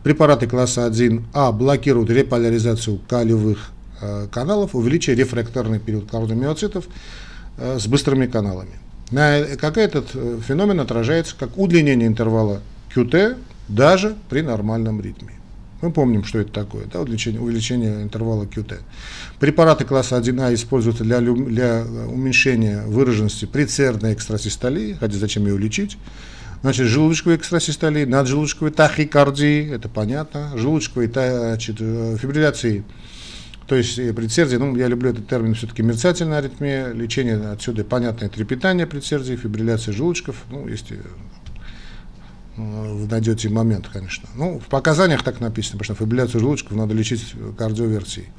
Препараты 0.02 0.46
класса 0.46 0.88
1а 0.88 1.52
блокируют 1.52 2.10
реполяризацию 2.10 2.98
калиевых 3.08 3.72
э, 4.00 4.26
каналов, 4.32 4.74
увеличивая 4.74 5.16
рефракторный 5.16 5.78
период 5.78 6.10
кардиомиоцитов 6.10 6.86
э, 7.58 7.78
с 7.78 7.86
быстрыми 7.86 8.26
каналами 8.26 8.72
на, 9.10 9.44
как 9.56 9.76
этот 9.76 10.10
э, 10.14 10.38
феномен 10.46 10.80
отражается 10.80 11.34
как 11.38 11.58
удлинение 11.58 12.06
интервала 12.06 12.60
QT 12.94 13.36
даже 13.68 14.16
при 14.28 14.42
нормальном 14.42 15.00
ритме. 15.00 15.32
Мы 15.82 15.92
помним, 15.92 16.24
что 16.24 16.38
это 16.38 16.52
такое, 16.52 16.84
да, 16.92 17.00
увеличение, 17.00 17.40
увеличение 17.40 18.02
интервала 18.02 18.44
QT. 18.44 18.78
Препараты 19.38 19.84
класса 19.84 20.18
1А 20.18 20.52
используются 20.52 21.04
для, 21.04 21.20
для 21.20 21.84
уменьшения 22.08 22.82
выраженности 22.86 23.46
прицерной 23.46 24.12
экстрасистолии, 24.12 24.96
хотя 25.00 25.16
зачем 25.16 25.46
ее 25.46 25.56
лечить. 25.56 25.96
Значит, 26.60 26.88
желудочковой 26.88 27.36
экстрасистолии, 27.36 28.04
наджелудочковой 28.04 28.70
тахикардии, 28.72 29.72
это 29.74 29.88
понятно, 29.88 30.52
желудочковой 30.56 31.06
значит, 31.08 31.76
э, 31.80 32.18
фибрилляции 32.20 32.84
то 33.70 33.76
есть 33.76 33.94
предсердие, 34.16 34.58
ну, 34.58 34.74
я 34.74 34.88
люблю 34.88 35.10
этот 35.10 35.28
термин 35.28 35.54
все-таки 35.54 35.84
мерцательная 35.84 36.38
аритмия, 36.38 36.90
лечение 36.90 37.36
отсюда 37.52 37.84
понятное 37.84 38.28
трепетание 38.28 38.84
предсердия, 38.84 39.36
фибрилляция 39.36 39.94
желудочков, 39.94 40.42
ну, 40.50 40.66
если 40.66 41.00
вы 42.56 43.06
найдете 43.06 43.48
момент, 43.48 43.86
конечно. 43.86 44.28
Ну, 44.34 44.58
в 44.58 44.64
показаниях 44.64 45.22
так 45.22 45.38
написано, 45.38 45.78
потому 45.78 45.94
что 45.94 46.04
фибрилляцию 46.04 46.40
желудочков 46.40 46.76
надо 46.76 46.94
лечить 46.94 47.24
кардиоверсией, 47.56 48.30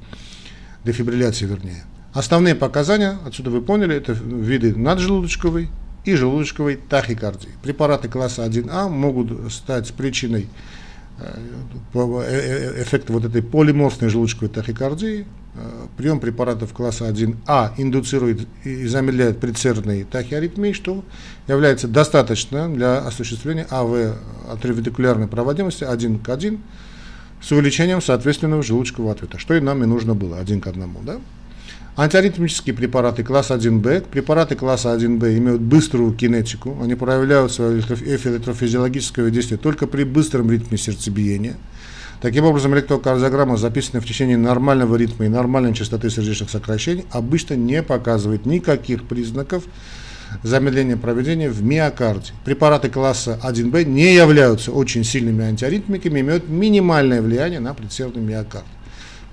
дефибрилляцией 0.83 1.49
вернее. 1.49 1.85
Основные 2.11 2.53
показания, 2.53 3.17
отсюда 3.25 3.51
вы 3.51 3.61
поняли, 3.61 3.95
это 3.95 4.11
виды 4.11 4.75
наджелудочковой 4.75 5.69
и 6.03 6.13
желудочковой 6.13 6.75
тахикардии. 6.75 7.51
Препараты 7.63 8.09
класса 8.09 8.45
1А 8.45 8.89
могут 8.89 9.53
стать 9.53 9.93
причиной 9.93 10.49
Э, 11.21 11.37
э, 11.93 11.99
э, 11.99 12.83
эффекта 12.83 13.13
вот 13.13 13.25
этой 13.25 13.43
полиморфной 13.43 14.09
желудочковой 14.09 14.49
тахикардии, 14.49 15.25
прием 15.97 16.19
препаратов 16.19 16.71
класса 16.73 17.09
1А 17.09 17.73
индуцирует 17.77 18.47
и 18.63 18.87
замедляет 18.87 19.39
предсердные 19.39 20.05
тахиаритмии, 20.05 20.71
что 20.71 21.03
является 21.47 21.87
достаточно 21.89 22.73
для 22.73 22.99
осуществления 22.99 23.67
АВ 23.69 24.17
атриовентикулярной 24.49 25.27
проводимости 25.27 25.83
1 25.83 26.19
к 26.19 26.29
1 26.29 26.59
с 27.41 27.51
увеличением 27.51 28.01
соответственного 28.01 28.63
желудочкового 28.63 29.11
ответа, 29.11 29.37
что 29.37 29.53
и 29.53 29.59
нам 29.59 29.83
и 29.83 29.87
нужно 29.87 30.15
было, 30.15 30.39
один 30.39 30.61
к 30.61 30.67
одному. 30.67 31.01
Да? 31.03 31.17
Антиаритмические 31.97 32.73
препараты 32.73 33.21
класса 33.21 33.55
1Б, 33.55 34.05
препараты 34.09 34.55
класса 34.55 34.95
1Б 34.95 35.37
имеют 35.37 35.61
быструю 35.61 36.13
кинетику, 36.13 36.77
они 36.81 36.95
проявляют 36.95 37.51
свое 37.51 37.79
электрофизиологическое 37.79 39.29
действие 39.29 39.57
только 39.57 39.87
при 39.87 40.05
быстром 40.05 40.49
ритме 40.49 40.77
сердцебиения. 40.77 41.57
Таким 42.21 42.45
образом, 42.45 42.73
электрокардиограмма, 42.75 43.57
записанная 43.57 44.01
в 44.01 44.05
течение 44.05 44.37
нормального 44.37 44.95
ритма 44.95 45.25
и 45.25 45.29
нормальной 45.29 45.73
частоты 45.73 46.09
сердечных 46.09 46.49
сокращений, 46.49 47.03
обычно 47.11 47.55
не 47.55 47.83
показывает 47.83 48.45
никаких 48.45 49.03
признаков 49.03 49.63
замедления 50.43 50.95
проведения 50.95 51.49
в 51.49 51.61
миокарде. 51.61 52.31
Препараты 52.45 52.89
класса 52.89 53.37
1Б 53.43 53.83
не 53.83 54.15
являются 54.15 54.71
очень 54.71 55.03
сильными 55.03 55.43
антиаритмиками, 55.43 56.21
имеют 56.21 56.47
минимальное 56.47 57.21
влияние 57.21 57.59
на 57.59 57.73
предсердный 57.73 58.21
миокард. 58.21 58.63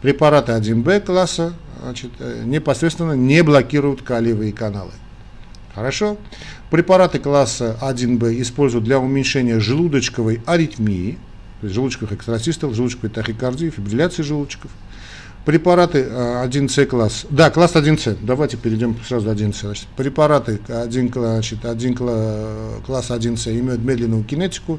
Препараты 0.02 0.52
1Б 0.52 1.00
класса 1.00 1.54
значит, 1.82 2.10
э, 2.20 2.42
непосредственно 2.44 3.12
не 3.12 3.42
блокируют 3.42 4.02
калиевые 4.02 4.52
каналы. 4.52 4.92
Хорошо? 5.74 6.16
Препараты 6.70 7.18
класса 7.18 7.76
1Б 7.80 8.40
используют 8.40 8.84
для 8.84 9.00
уменьшения 9.00 9.58
желудочковой 9.58 10.40
аритмии, 10.46 11.18
то 11.60 11.66
есть 11.66 11.74
желудочковых 11.74 12.12
экстрасистол, 12.12 12.74
желудочковой 12.74 13.10
тахикардии, 13.10 13.70
фибрилляции 13.70 14.22
желудочков. 14.22 14.70
Препараты 15.48 16.00
1С 16.00 16.82
э, 16.82 16.84
класс, 16.84 17.24
да, 17.30 17.48
класс 17.48 17.74
1С, 17.74 18.18
давайте 18.20 18.58
перейдем 18.58 18.94
сразу 19.02 19.30
1С. 19.30 19.60
Значит, 19.62 19.86
препараты 19.96 20.60
1, 20.68 21.10
значит, 21.10 21.64
1, 21.64 21.94
класс 22.84 23.08
1С 23.08 23.58
имеют 23.58 23.82
медленную 23.82 24.24
кинетику 24.24 24.78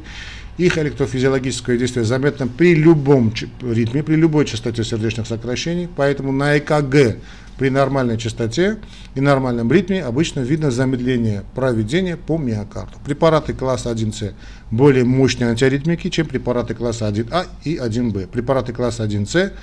их 0.59 0.77
электрофизиологическое 0.77 1.75
действие 1.75 2.05
заметно 2.05 2.47
при 2.47 2.75
любом 2.75 3.33
ритме, 3.61 4.03
при 4.03 4.15
любой 4.15 4.45
частоте 4.45 4.83
сердечных 4.83 5.25
сокращений, 5.25 5.87
поэтому 5.95 6.31
на 6.31 6.57
ЭКГ 6.57 7.17
при 7.57 7.69
нормальной 7.69 8.17
частоте 8.17 8.77
и 9.15 9.21
нормальном 9.21 9.71
ритме 9.71 10.03
обычно 10.03 10.41
видно 10.41 10.69
замедление 10.69 11.45
проведения 11.55 12.15
по 12.15 12.37
миокарду. 12.37 12.97
Препараты 13.05 13.53
класса 13.53 13.89
1С 13.89 14.33
более 14.69 15.03
мощные 15.03 15.49
антиаритмики, 15.49 16.09
чем 16.09 16.27
препараты 16.27 16.75
класса 16.75 17.09
1А 17.09 17.47
и 17.63 17.77
1Б. 17.77 18.27
Препараты 18.27 18.71
класса 18.71 19.05
1С 19.05 19.53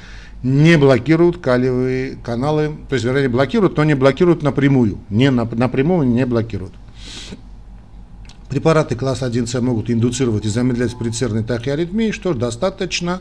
не 0.42 0.76
блокируют 0.76 1.38
калиевые 1.38 2.16
каналы, 2.22 2.76
то 2.88 2.94
есть, 2.94 3.04
вернее, 3.04 3.28
блокируют, 3.28 3.76
но 3.76 3.84
не 3.84 3.94
блокируют 3.94 4.42
напрямую, 4.42 4.98
не 5.10 5.30
напрямую 5.30 6.08
не 6.08 6.26
блокируют. 6.26 6.72
Препараты 8.48 8.94
класса 8.94 9.26
1С 9.26 9.60
могут 9.60 9.90
индуцировать 9.90 10.44
и 10.44 10.48
замедлять 10.48 10.96
предсердные 10.96 11.42
тахиаритмии, 11.42 12.12
что 12.12 12.32
достаточно 12.32 13.20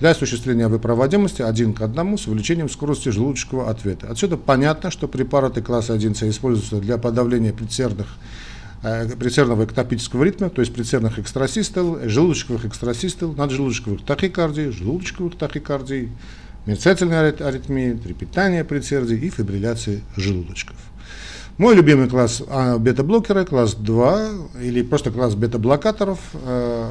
для 0.00 0.10
осуществления 0.10 0.68
выпроводимости 0.68 1.42
один 1.42 1.74
к 1.74 1.82
одному 1.82 2.16
с 2.16 2.26
увеличением 2.26 2.68
скорости 2.68 3.10
желудочкового 3.10 3.70
ответа. 3.70 4.08
Отсюда 4.10 4.36
понятно, 4.36 4.90
что 4.90 5.06
препараты 5.06 5.62
класса 5.62 5.94
1С 5.94 6.28
используются 6.30 6.76
для 6.76 6.96
подавления 6.98 7.52
предсердных 7.52 8.08
э, 8.82 9.06
предсердного 9.16 9.64
эктопического 9.64 10.24
ритма, 10.24 10.48
то 10.48 10.62
есть 10.62 10.74
предсердных 10.74 11.18
экстрасистол, 11.18 11.98
желудочковых 12.04 12.64
экстрасистол, 12.64 13.34
наджелудочковых 13.34 14.02
тахикардий, 14.04 14.70
желудочковых 14.70 15.36
тахикардий, 15.36 16.08
мерцательной 16.66 17.30
аритмии, 17.30 17.92
трепетания 17.92 18.64
предсердий 18.64 19.18
и 19.18 19.30
фибрилляции 19.30 20.02
желудочков. 20.16 20.76
Мой 21.56 21.76
любимый 21.76 22.08
класс 22.08 22.42
а, 22.48 22.78
бета-блокеры, 22.78 23.44
класс 23.44 23.74
2 23.74 24.28
или 24.60 24.82
просто 24.82 25.12
класс 25.12 25.36
бета-блокаторов, 25.36 26.18
э, 26.32 26.90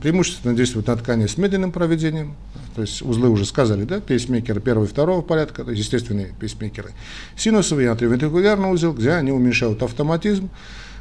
преимущественно 0.00 0.54
действуют 0.54 0.86
на 0.86 0.94
ткани 0.94 1.26
с 1.26 1.36
медленным 1.36 1.72
проведением, 1.72 2.36
то 2.76 2.82
есть 2.82 3.02
узлы 3.02 3.28
уже 3.28 3.44
сказали, 3.44 3.82
да, 3.82 3.98
пейсмейкеры 3.98 4.60
первого 4.60 4.84
и 4.84 4.88
второго 4.88 5.20
порядка, 5.20 5.64
то 5.64 5.72
есть 5.72 5.82
естественные 5.82 6.32
пейсмейкеры, 6.38 6.92
синусовый 7.36 7.88
антривентрикулярный 7.88 8.70
узел, 8.70 8.92
где 8.92 9.10
они 9.10 9.32
уменьшают 9.32 9.82
автоматизм, 9.82 10.48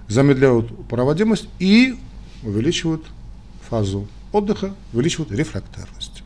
замедляют 0.08 0.88
проводимость 0.88 1.50
и 1.60 2.00
увеличивают 2.42 3.06
фазу 3.70 4.08
отдыха, 4.32 4.74
увеличивают 4.92 5.32
рефрактерность. 5.32 6.17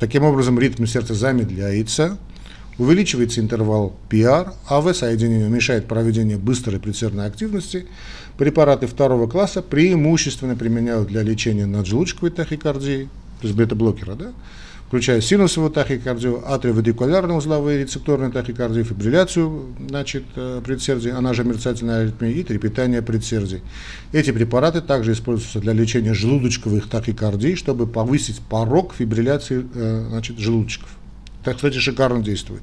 Таким 0.00 0.24
образом, 0.24 0.58
ритм 0.58 0.86
сердца 0.86 1.12
замедляется, 1.12 2.16
увеличивается 2.78 3.40
интервал 3.40 3.94
PR, 4.08 4.54
АВ-соединение 4.66 5.46
уменьшает 5.46 5.86
проведение 5.86 6.38
быстрой 6.38 6.80
предсердной 6.80 7.26
активности. 7.26 7.86
Препараты 8.38 8.86
второго 8.86 9.28
класса 9.28 9.60
преимущественно 9.60 10.56
применяют 10.56 11.08
для 11.08 11.22
лечения 11.22 11.66
наджелудочковой 11.66 12.30
тахикардии, 12.30 13.10
то 13.42 13.46
есть 13.46 13.54
бета-блокера, 13.54 14.14
да, 14.14 14.32
включая 14.90 15.20
синусовую 15.20 15.70
тахикардию, 15.70 16.42
атриоведикулярно-узловые 16.52 17.78
рецепторные 17.78 18.32
тахикардии, 18.32 18.82
фибрилляцию 18.82 19.72
значит, 19.88 20.24
э, 20.34 20.60
предсердия, 20.64 21.16
она 21.16 21.32
же 21.32 21.44
мерцательная 21.44 22.00
аритмия 22.00 22.32
и 22.32 22.42
трепетание 22.42 23.00
предсердий. 23.00 23.62
Эти 24.10 24.32
препараты 24.32 24.80
также 24.80 25.12
используются 25.12 25.60
для 25.60 25.74
лечения 25.74 26.12
желудочковых 26.12 26.88
тахикардий, 26.88 27.54
чтобы 27.54 27.86
повысить 27.86 28.40
порог 28.40 28.92
фибрилляции 28.92 29.64
э, 29.72 30.06
значит, 30.08 30.38
желудочков. 30.38 30.90
Так, 31.44 31.54
кстати, 31.54 31.78
шикарно 31.78 32.20
действует. 32.20 32.62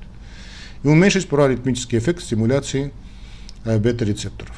И 0.84 0.88
уменьшить 0.90 1.30
проаритмический 1.30 1.98
эффект 1.98 2.24
стимуляции 2.24 2.92
э, 3.64 3.80
бета-рецепторов. 3.80 4.54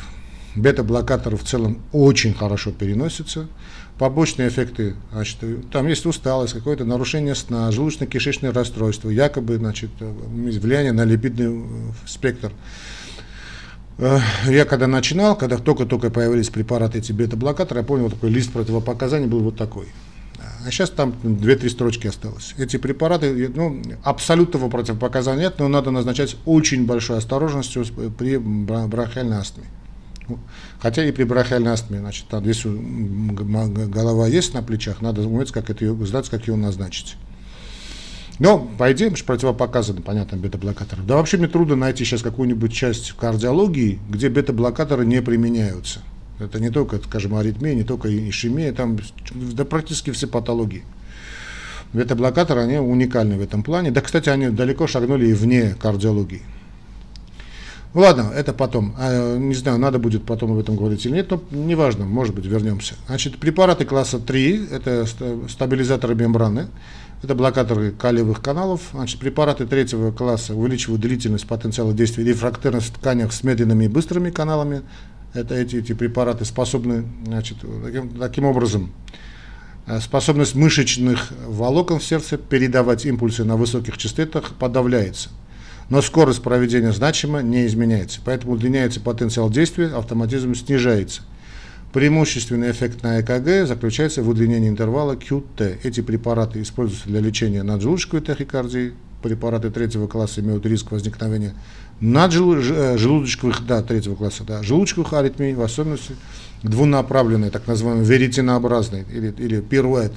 Бета-блокаторы 0.55 1.38
в 1.38 1.43
целом 1.43 1.79
очень 1.91 2.33
хорошо 2.33 2.71
переносятся. 2.71 3.47
Побочные 3.97 4.47
эффекты, 4.47 4.95
значит, 5.12 5.38
там 5.71 5.88
есть 5.88 6.05
усталость, 6.05 6.53
какое-то 6.53 6.85
нарушение 6.85 7.35
сна, 7.35 7.69
желудочно-кишечное 7.69 8.53
расстройство, 8.53 9.09
якобы 9.09 9.57
значит, 9.57 9.89
влияние 9.99 10.93
на 10.93 11.03
липидный 11.03 11.63
э, 11.63 11.91
спектр. 12.07 12.53
Э, 13.97 14.19
я 14.47 14.63
когда 14.63 14.88
начинал, 14.88 15.35
когда 15.38 15.57
только-только 15.57 16.09
появились 16.09 16.49
препараты 16.49 16.99
эти 16.99 17.12
бета-блокаторы, 17.12 17.81
я 17.81 17.85
помню, 17.85 18.09
такой 18.09 18.29
лист 18.29 18.53
противопоказаний 18.53 19.27
был 19.27 19.41
вот 19.41 19.57
такой. 19.57 19.88
А 20.65 20.71
сейчас 20.71 20.89
там 20.89 21.13
2-3 21.23 21.69
строчки 21.69 22.07
осталось. 22.07 22.53
Эти 22.57 22.77
препараты, 22.77 23.51
ну, 23.53 23.81
абсолютного 24.03 24.69
противопоказания 24.69 25.43
нет, 25.43 25.59
но 25.59 25.67
надо 25.67 25.91
назначать 25.91 26.38
очень 26.45 26.85
большой 26.85 27.17
осторожностью 27.17 27.85
при 28.17 28.38
бронхиальной 28.38 29.38
астме. 29.38 29.65
Хотя 30.79 31.05
и 31.05 31.11
при 31.11 31.23
бронхиальной 31.23 31.71
астме, 31.71 31.99
значит, 31.99 32.27
там, 32.27 32.43
если 32.45 32.69
голова 33.87 34.27
есть 34.27 34.53
на 34.53 34.61
плечах, 34.61 35.01
надо 35.01 35.21
уметь, 35.21 35.51
как 35.51 35.69
это 35.69 35.85
ее, 35.85 35.95
знать, 36.05 36.29
как 36.29 36.47
ее 36.47 36.55
назначить. 36.55 37.17
Но, 38.39 38.59
по 38.77 38.91
идее, 38.93 39.11
противопоказаны, 39.11 40.01
понятно, 40.01 40.37
бета-блокаторы. 40.37 41.03
Да 41.03 41.15
вообще 41.17 41.37
мне 41.37 41.47
трудно 41.47 41.75
найти 41.75 42.05
сейчас 42.05 42.21
какую-нибудь 42.21 42.71
часть 42.71 43.11
кардиологии, 43.11 43.99
где 44.09 44.29
бета-блокаторы 44.29 45.05
не 45.05 45.21
применяются. 45.21 46.01
Это 46.39 46.61
не 46.61 46.69
только, 46.69 46.99
скажем, 46.99 47.35
аритмия, 47.35 47.75
не 47.75 47.83
только 47.83 48.07
ишемия, 48.07 48.71
там 48.71 48.97
да, 49.31 49.65
практически 49.65 50.11
все 50.11 50.25
патологии. 50.25 50.85
Бета-блокаторы, 51.91 52.61
они 52.61 52.77
уникальны 52.77 53.37
в 53.37 53.41
этом 53.41 53.61
плане. 53.61 53.91
Да, 53.91 53.99
кстати, 53.99 54.29
они 54.29 54.49
далеко 54.49 54.87
шагнули 54.87 55.27
и 55.27 55.33
вне 55.33 55.75
кардиологии. 55.77 56.41
Ладно, 57.93 58.32
это 58.36 58.54
потом. 58.54 58.93
А, 58.99 59.38
не 59.38 59.56
знаю, 59.56 59.80
надо 59.80 59.97
будет 59.97 60.23
потом 60.23 60.52
об 60.52 60.60
этом 60.60 60.75
говорить 60.75 61.06
или 61.06 61.13
нет, 61.13 61.32
но 61.32 61.41
неважно, 61.52 62.06
может 62.06 62.36
быть, 62.36 62.45
вернемся. 62.45 62.93
Значит, 63.08 63.39
препараты 63.39 63.86
класса 63.86 64.19
3, 64.19 64.67
это 64.71 65.08
стабилизаторы 65.49 66.13
мембраны, 66.13 66.67
это 67.23 67.34
блокаторы 67.34 67.91
калиевых 67.91 68.41
каналов. 68.41 68.82
Значит, 68.93 69.19
препараты 69.19 69.65
третьего 69.65 70.12
класса 70.12 70.54
увеличивают 70.54 71.02
длительность 71.02 71.47
потенциала 71.47 71.91
действия 71.91 72.23
рефрактерных 72.23 72.88
тканях 72.91 73.34
с 73.34 73.43
медленными 73.43 73.86
и 73.86 73.88
быстрыми 73.88 74.30
каналами. 74.30 74.84
Это 75.34 75.56
эти, 75.56 75.78
эти 75.78 75.93
препараты 75.93 76.45
способны, 76.45 77.06
значит, 77.25 77.58
таким, 77.84 78.10
таким 78.10 78.45
образом, 78.45 78.93
э, 79.88 79.99
способность 79.99 80.54
мышечных 80.54 81.32
волокон 81.47 81.99
в 81.99 82.04
сердце 82.04 82.38
передавать 82.38 83.06
импульсы 83.08 83.43
на 83.43 83.56
высоких 83.56 83.97
частотах 83.97 84.54
подавляется 84.54 85.30
но 85.89 86.02
скорость 86.02 86.41
проведения 86.41 86.91
значимо 86.91 87.41
не 87.41 87.65
изменяется, 87.65 88.19
поэтому 88.23 88.54
удлиняется 88.54 88.99
потенциал 88.99 89.49
действия, 89.49 89.88
автоматизм 89.88 90.54
снижается. 90.54 91.21
Преимущественный 91.93 92.69
эффект 92.69 93.02
на 93.02 93.19
ЭКГ 93.19 93.67
заключается 93.67 94.21
в 94.21 94.30
удлинении 94.30 94.69
интервала 94.69 95.13
QT. 95.15 95.80
Эти 95.82 96.02
препараты 96.02 96.62
используются 96.62 97.08
для 97.08 97.19
лечения 97.19 97.63
наджелудочковой 97.63 98.21
тахикардии. 98.21 98.93
Препараты 99.23 99.71
третьего 99.71 100.06
класса 100.08 100.41
имеют 100.41 100.65
риск 100.67 100.91
возникновения 100.91 101.56
наджелудочковых, 101.99 103.65
да, 103.65 103.82
третьего 103.82 104.15
класса, 104.15 104.43
да, 104.43 104.62
желудочковых 104.63 105.13
аритмий, 105.13 105.54
в 105.54 105.62
особенности 105.62 106.15
двунаправленной, 106.63 107.49
так 107.49 107.67
называемой 107.67 108.06
веретенообразной 108.06 109.06
или, 109.12 109.34
или 109.38 109.60
пируэт 109.60 110.13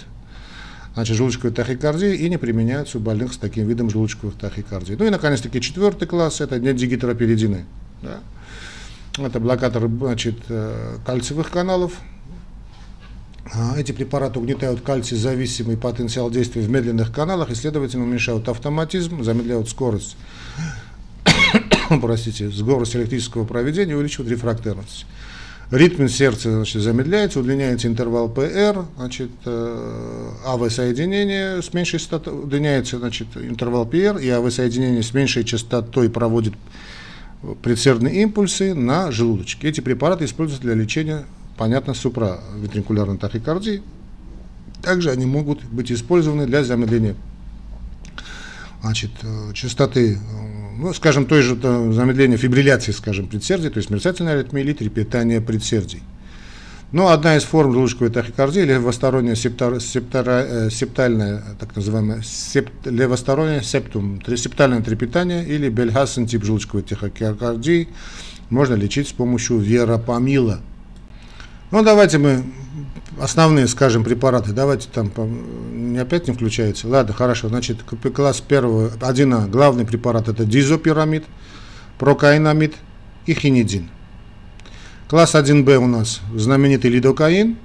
значит, 0.94 1.16
желудочковой 1.16 1.52
тахикардии 1.52 2.14
и 2.14 2.28
не 2.28 2.38
применяются 2.38 2.98
у 2.98 3.00
больных 3.00 3.32
с 3.32 3.38
таким 3.38 3.66
видом 3.66 3.90
желудочковых 3.90 4.36
тахикардий. 4.36 4.96
Ну 4.98 5.06
и, 5.06 5.10
наконец-таки, 5.10 5.60
четвертый 5.60 6.06
класс– 6.06 6.40
это 6.42 6.58
дигитероперидины. 6.58 7.64
Да? 8.02 8.20
Это 9.18 9.40
блокатор 9.40 9.88
значит, 9.88 10.36
э, 10.48 10.96
кальциевых 11.04 11.50
каналов. 11.50 11.92
А, 13.54 13.74
эти 13.76 13.92
препараты 13.92 14.38
угнетают 14.38 14.80
кальций-зависимый 14.80 15.76
потенциал 15.76 16.30
действия 16.30 16.62
в 16.62 16.70
медленных 16.70 17.12
каналах 17.12 17.50
и, 17.50 17.54
следовательно, 17.54 18.04
уменьшают 18.04 18.48
автоматизм, 18.48 19.22
замедляют 19.22 19.68
скорость, 19.68 20.16
простите, 22.00 22.50
скорость 22.50 22.96
электрического 22.96 23.44
проведения 23.44 23.94
увеличивают 23.94 24.30
рефрактерность. 24.30 25.04
Ритм 25.72 26.06
сердца 26.06 26.52
значит, 26.52 26.82
замедляется, 26.82 27.40
удлиняется 27.40 27.88
интервал 27.88 28.28
ПР, 28.28 28.84
значит, 28.98 29.30
э, 29.46 30.28
АВ-соединение 30.44 31.62
с 31.62 31.72
меньшей 31.72 31.98
частотой, 31.98 32.44
удлиняется 32.44 32.98
значит, 32.98 33.28
интервал 33.36 33.86
ПР, 33.86 34.18
и 34.18 34.28
АВ-соединение 34.28 35.02
с 35.02 35.14
меньшей 35.14 35.44
частотой 35.44 36.10
проводит 36.10 36.52
предсердные 37.62 38.20
импульсы 38.20 38.74
на 38.74 39.10
желудочке. 39.10 39.66
Эти 39.66 39.80
препараты 39.80 40.26
используются 40.26 40.62
для 40.62 40.74
лечения, 40.74 41.24
понятно, 41.56 41.94
суправентрикулярной 41.94 43.16
тахикардии. 43.16 43.82
Также 44.82 45.10
они 45.10 45.24
могут 45.24 45.64
быть 45.64 45.90
использованы 45.90 46.44
для 46.46 46.64
замедления 46.64 47.16
значит, 48.82 49.10
э, 49.22 49.52
частоты 49.54 50.14
э, 50.14 50.18
ну, 50.76 50.92
скажем, 50.92 51.26
той 51.26 51.42
же 51.42 51.56
то, 51.56 51.92
замедления 51.92 52.36
фибрилляции, 52.36 52.92
скажем, 52.92 53.28
предсердий, 53.28 53.70
то 53.70 53.78
есть 53.78 53.90
мерцательная 53.90 54.34
аритмия 54.34 54.62
или 54.62 54.72
трепетание 54.72 55.40
предсердий. 55.40 56.02
Но 56.90 57.08
одна 57.08 57.36
из 57.36 57.44
форм 57.44 57.72
желудочковой 57.72 58.10
тахикардии 58.12 58.60
левосторонняя 58.60 59.34
септар, 59.34 59.80
септара, 59.80 60.44
э, 60.46 60.70
септальная, 60.70 61.42
так 61.58 61.74
называемая 61.74 62.22
септ, 62.22 62.72
левосторонняя 62.84 63.62
септум, 63.62 64.20
септальное 64.36 64.82
трепетание 64.82 65.46
или 65.46 65.70
бельхасен 65.70 66.26
тип 66.26 66.44
желудочковой 66.44 66.82
тахикардии 66.82 67.88
можно 68.50 68.74
лечить 68.74 69.08
с 69.08 69.12
помощью 69.12 69.58
веропамила. 69.58 70.60
Ну, 71.70 71.82
давайте 71.82 72.18
мы 72.18 72.44
основные, 73.20 73.68
скажем, 73.68 74.04
препараты, 74.04 74.52
давайте 74.52 74.88
там 74.92 75.10
не 75.92 75.98
опять 75.98 76.28
не 76.28 76.34
включается. 76.34 76.88
Ладно, 76.88 77.12
хорошо, 77.14 77.48
значит, 77.48 77.82
класс 77.82 78.40
первого, 78.40 78.88
1А, 78.88 79.48
главный 79.48 79.84
препарат 79.84 80.28
это 80.28 80.44
дизопирамид, 80.44 81.24
прокаинамид 81.98 82.74
и 83.26 83.34
хинидин. 83.34 83.90
Класс 85.08 85.34
1Б 85.34 85.76
у 85.76 85.86
нас 85.86 86.20
знаменитый 86.34 86.90
лидокаин, 86.90 87.56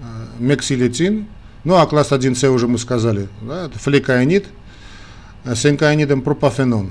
э, 0.00 0.04
мексилетин, 0.38 1.28
ну 1.64 1.76
а 1.76 1.86
класс 1.86 2.10
1С 2.10 2.48
уже 2.48 2.66
мы 2.66 2.78
сказали, 2.78 3.28
да, 3.40 3.66
это 3.66 3.78
флекаинид, 3.78 4.46
э, 5.44 5.54
с 5.54 5.64
инкаинидом 5.64 6.22
пропафенон. 6.22 6.90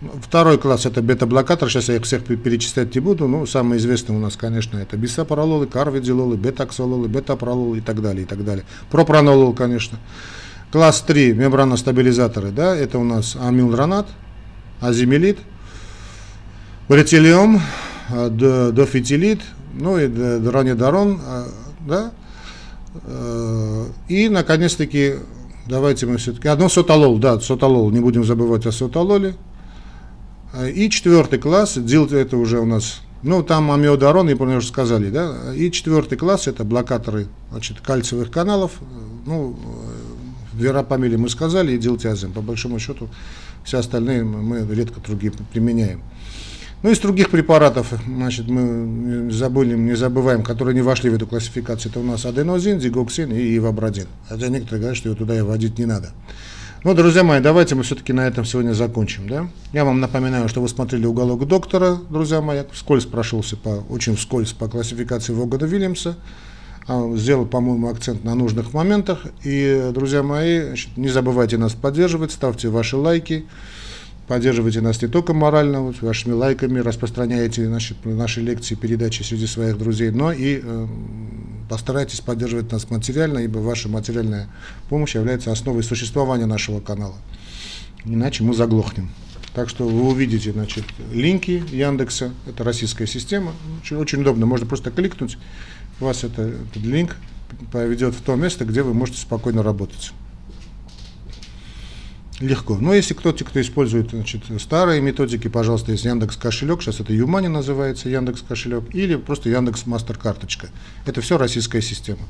Второй 0.00 0.58
класс 0.58 0.86
это 0.86 1.02
бета-блокатор, 1.02 1.68
сейчас 1.68 1.88
я 1.88 1.96
их 1.96 2.04
всех 2.04 2.22
перечислять 2.24 2.94
не 2.94 3.00
буду, 3.00 3.26
но 3.26 3.46
самые 3.46 3.78
известные 3.78 4.16
у 4.16 4.20
нас, 4.20 4.36
конечно, 4.36 4.78
это 4.78 4.96
бисопрололы, 4.96 5.66
карвидилолы, 5.66 6.36
бета-аксололы, 6.36 7.08
бета-пролол 7.08 7.74
и 7.74 7.80
так 7.80 8.00
далее, 8.00 8.22
и 8.22 8.24
так 8.24 8.44
далее. 8.44 8.64
Пропранолол, 8.90 9.54
конечно. 9.54 9.98
Класс 10.70 11.02
3 11.04 11.32
мембраностабилизаторы, 11.32 12.52
да, 12.52 12.76
это 12.76 13.00
у 13.00 13.04
нас 13.04 13.34
амилдронат, 13.34 14.06
азимилит, 14.80 15.38
бретилиум, 16.88 17.60
а, 18.10 18.28
дофитилит, 18.28 19.40
ну 19.74 19.98
и 19.98 20.06
дронидорон, 20.06 21.20
а, 21.24 21.48
да, 21.80 22.12
э, 23.02 23.86
и, 24.08 24.28
наконец-таки, 24.28 25.14
давайте 25.66 26.06
мы 26.06 26.18
все-таки, 26.18 26.46
одно 26.46 26.68
соталол, 26.68 27.18
да, 27.18 27.40
соталол, 27.40 27.90
не 27.90 27.98
будем 27.98 28.24
забывать 28.24 28.64
о 28.66 28.70
соталоле, 28.72 29.34
и 30.72 30.90
четвертый 30.90 31.38
класс, 31.38 31.76
это 31.76 32.36
уже 32.36 32.58
у 32.60 32.64
нас, 32.64 33.00
ну 33.22 33.42
там 33.42 33.70
амиодарон, 33.70 34.28
я 34.28 34.36
помню, 34.36 34.58
уже 34.58 34.68
сказали, 34.68 35.10
да, 35.10 35.54
и 35.54 35.70
четвертый 35.70 36.16
класс 36.16 36.46
это 36.48 36.64
блокаторы 36.64 37.26
значит, 37.50 37.80
кальциевых 37.80 38.30
каналов, 38.30 38.72
ну, 39.26 39.58
веропамили 40.54 41.16
мы 41.16 41.28
сказали, 41.28 41.72
и 41.72 41.78
дилтиазем, 41.78 42.32
по 42.32 42.40
большому 42.40 42.78
счету, 42.78 43.08
все 43.64 43.78
остальные 43.78 44.24
мы 44.24 44.66
редко 44.74 45.00
другие 45.00 45.32
применяем. 45.52 46.00
Ну, 46.80 46.90
из 46.90 47.00
других 47.00 47.30
препаратов, 47.30 47.92
значит, 48.06 48.46
мы 48.46 49.32
забыли, 49.32 49.74
не 49.74 49.96
забываем, 49.96 50.44
которые 50.44 50.76
не 50.76 50.82
вошли 50.82 51.10
в 51.10 51.14
эту 51.14 51.26
классификацию, 51.26 51.90
это 51.90 51.98
у 51.98 52.04
нас 52.04 52.24
аденозин, 52.24 52.80
зигоксин 52.80 53.32
и 53.32 53.56
ивабрадин. 53.56 54.06
Хотя 54.28 54.46
некоторые 54.46 54.80
говорят, 54.80 54.96
что 54.96 55.08
его 55.08 55.18
туда 55.18 55.36
и 55.36 55.40
вводить 55.40 55.76
не 55.76 55.86
надо. 55.86 56.12
Ну, 56.84 56.94
друзья 56.94 57.24
мои, 57.24 57.40
давайте 57.40 57.74
мы 57.74 57.82
все-таки 57.82 58.12
на 58.12 58.28
этом 58.28 58.44
сегодня 58.44 58.72
закончим. 58.72 59.28
Да? 59.28 59.48
Я 59.72 59.84
вам 59.84 59.98
напоминаю, 59.98 60.48
что 60.48 60.60
вы 60.60 60.68
смотрели 60.68 61.06
«Уголок 61.06 61.44
доктора», 61.44 61.98
друзья 62.08 62.40
мои. 62.40 62.62
Вскользь 62.70 63.04
прошелся, 63.04 63.56
по, 63.56 63.84
очень 63.88 64.14
вскользь 64.14 64.52
по 64.52 64.68
классификации 64.68 65.32
Вогана 65.32 65.64
Вильямса. 65.64 66.14
А, 66.86 67.12
сделал, 67.16 67.46
по-моему, 67.46 67.88
акцент 67.88 68.22
на 68.22 68.36
нужных 68.36 68.74
моментах. 68.74 69.26
И, 69.42 69.90
друзья 69.92 70.22
мои, 70.22 70.66
значит, 70.66 70.96
не 70.96 71.08
забывайте 71.08 71.58
нас 71.58 71.72
поддерживать, 71.72 72.30
ставьте 72.30 72.68
ваши 72.68 72.96
лайки. 72.96 73.44
Поддерживайте 74.28 74.82
нас 74.82 75.00
не 75.00 75.08
только 75.08 75.32
морально, 75.32 75.80
вот, 75.80 76.02
вашими 76.02 76.32
лайками, 76.32 76.80
распространяйте 76.80 77.66
значит, 77.66 77.96
наши 78.04 78.42
лекции, 78.42 78.74
передачи 78.74 79.22
среди 79.22 79.46
своих 79.46 79.78
друзей, 79.78 80.10
но 80.10 80.32
и 80.32 80.60
э, 80.62 80.86
постарайтесь 81.70 82.20
поддерживать 82.20 82.70
нас 82.70 82.90
материально, 82.90 83.38
ибо 83.38 83.58
ваша 83.58 83.88
материальная 83.88 84.48
помощь 84.90 85.14
является 85.14 85.50
основой 85.50 85.82
существования 85.82 86.44
нашего 86.44 86.80
канала. 86.80 87.16
Иначе 88.04 88.44
мы 88.44 88.52
заглохнем. 88.52 89.10
Так 89.54 89.70
что 89.70 89.88
вы 89.88 90.10
увидите 90.10 90.52
значит, 90.52 90.84
линки 91.10 91.64
Яндекса, 91.72 92.34
это 92.46 92.64
российская 92.64 93.06
система, 93.06 93.52
очень, 93.82 93.96
очень 93.96 94.20
удобно, 94.20 94.44
можно 94.44 94.66
просто 94.66 94.90
кликнуть, 94.90 95.38
у 96.00 96.04
вас 96.04 96.22
это, 96.22 96.42
этот 96.42 96.76
линк 96.76 97.16
поведет 97.72 98.14
в 98.14 98.20
то 98.20 98.36
место, 98.36 98.66
где 98.66 98.82
вы 98.82 98.92
можете 98.92 99.20
спокойно 99.20 99.62
работать. 99.62 100.12
Легко. 102.40 102.76
Но 102.76 102.94
если 102.94 103.14
кто-то, 103.14 103.44
кто 103.44 103.60
использует 103.60 104.10
значит, 104.10 104.42
старые 104.60 105.00
методики, 105.00 105.48
пожалуйста, 105.48 105.90
есть 105.90 106.04
Яндекс 106.04 106.36
кошелек, 106.36 106.82
сейчас 106.82 107.00
это 107.00 107.12
Юмани 107.12 107.48
называется, 107.48 108.08
Яндекс 108.08 108.42
кошелек, 108.42 108.94
или 108.94 109.16
просто 109.16 109.48
Яндекс 109.50 109.86
Мастер 109.86 110.16
карточка. 110.16 110.68
Это 111.04 111.20
все 111.20 111.36
российская 111.36 111.82
система. 111.82 112.20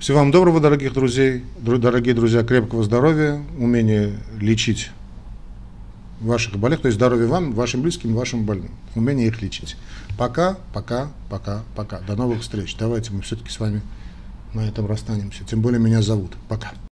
Всего 0.00 0.18
вам 0.18 0.32
доброго, 0.32 0.58
дорогих 0.58 0.92
друзей, 0.92 1.44
дорогие 1.58 2.14
друзья, 2.14 2.42
крепкого 2.42 2.82
здоровья, 2.82 3.40
умения 3.56 4.14
лечить 4.40 4.90
ваших 6.20 6.56
больных, 6.56 6.80
то 6.80 6.86
есть 6.88 6.96
здоровья 6.96 7.28
вам, 7.28 7.52
вашим 7.52 7.82
близким, 7.82 8.14
вашим 8.14 8.44
больным, 8.44 8.72
умение 8.96 9.28
их 9.28 9.40
лечить. 9.40 9.76
Пока, 10.18 10.58
пока, 10.72 11.10
пока, 11.30 11.62
пока. 11.76 12.00
До 12.00 12.16
новых 12.16 12.42
встреч. 12.42 12.74
Давайте 12.76 13.12
мы 13.12 13.22
все-таки 13.22 13.50
с 13.50 13.60
вами 13.60 13.82
на 14.52 14.66
этом 14.66 14.86
расстанемся. 14.86 15.44
Тем 15.44 15.60
более 15.60 15.80
меня 15.80 16.02
зовут. 16.02 16.32
Пока. 16.48 16.72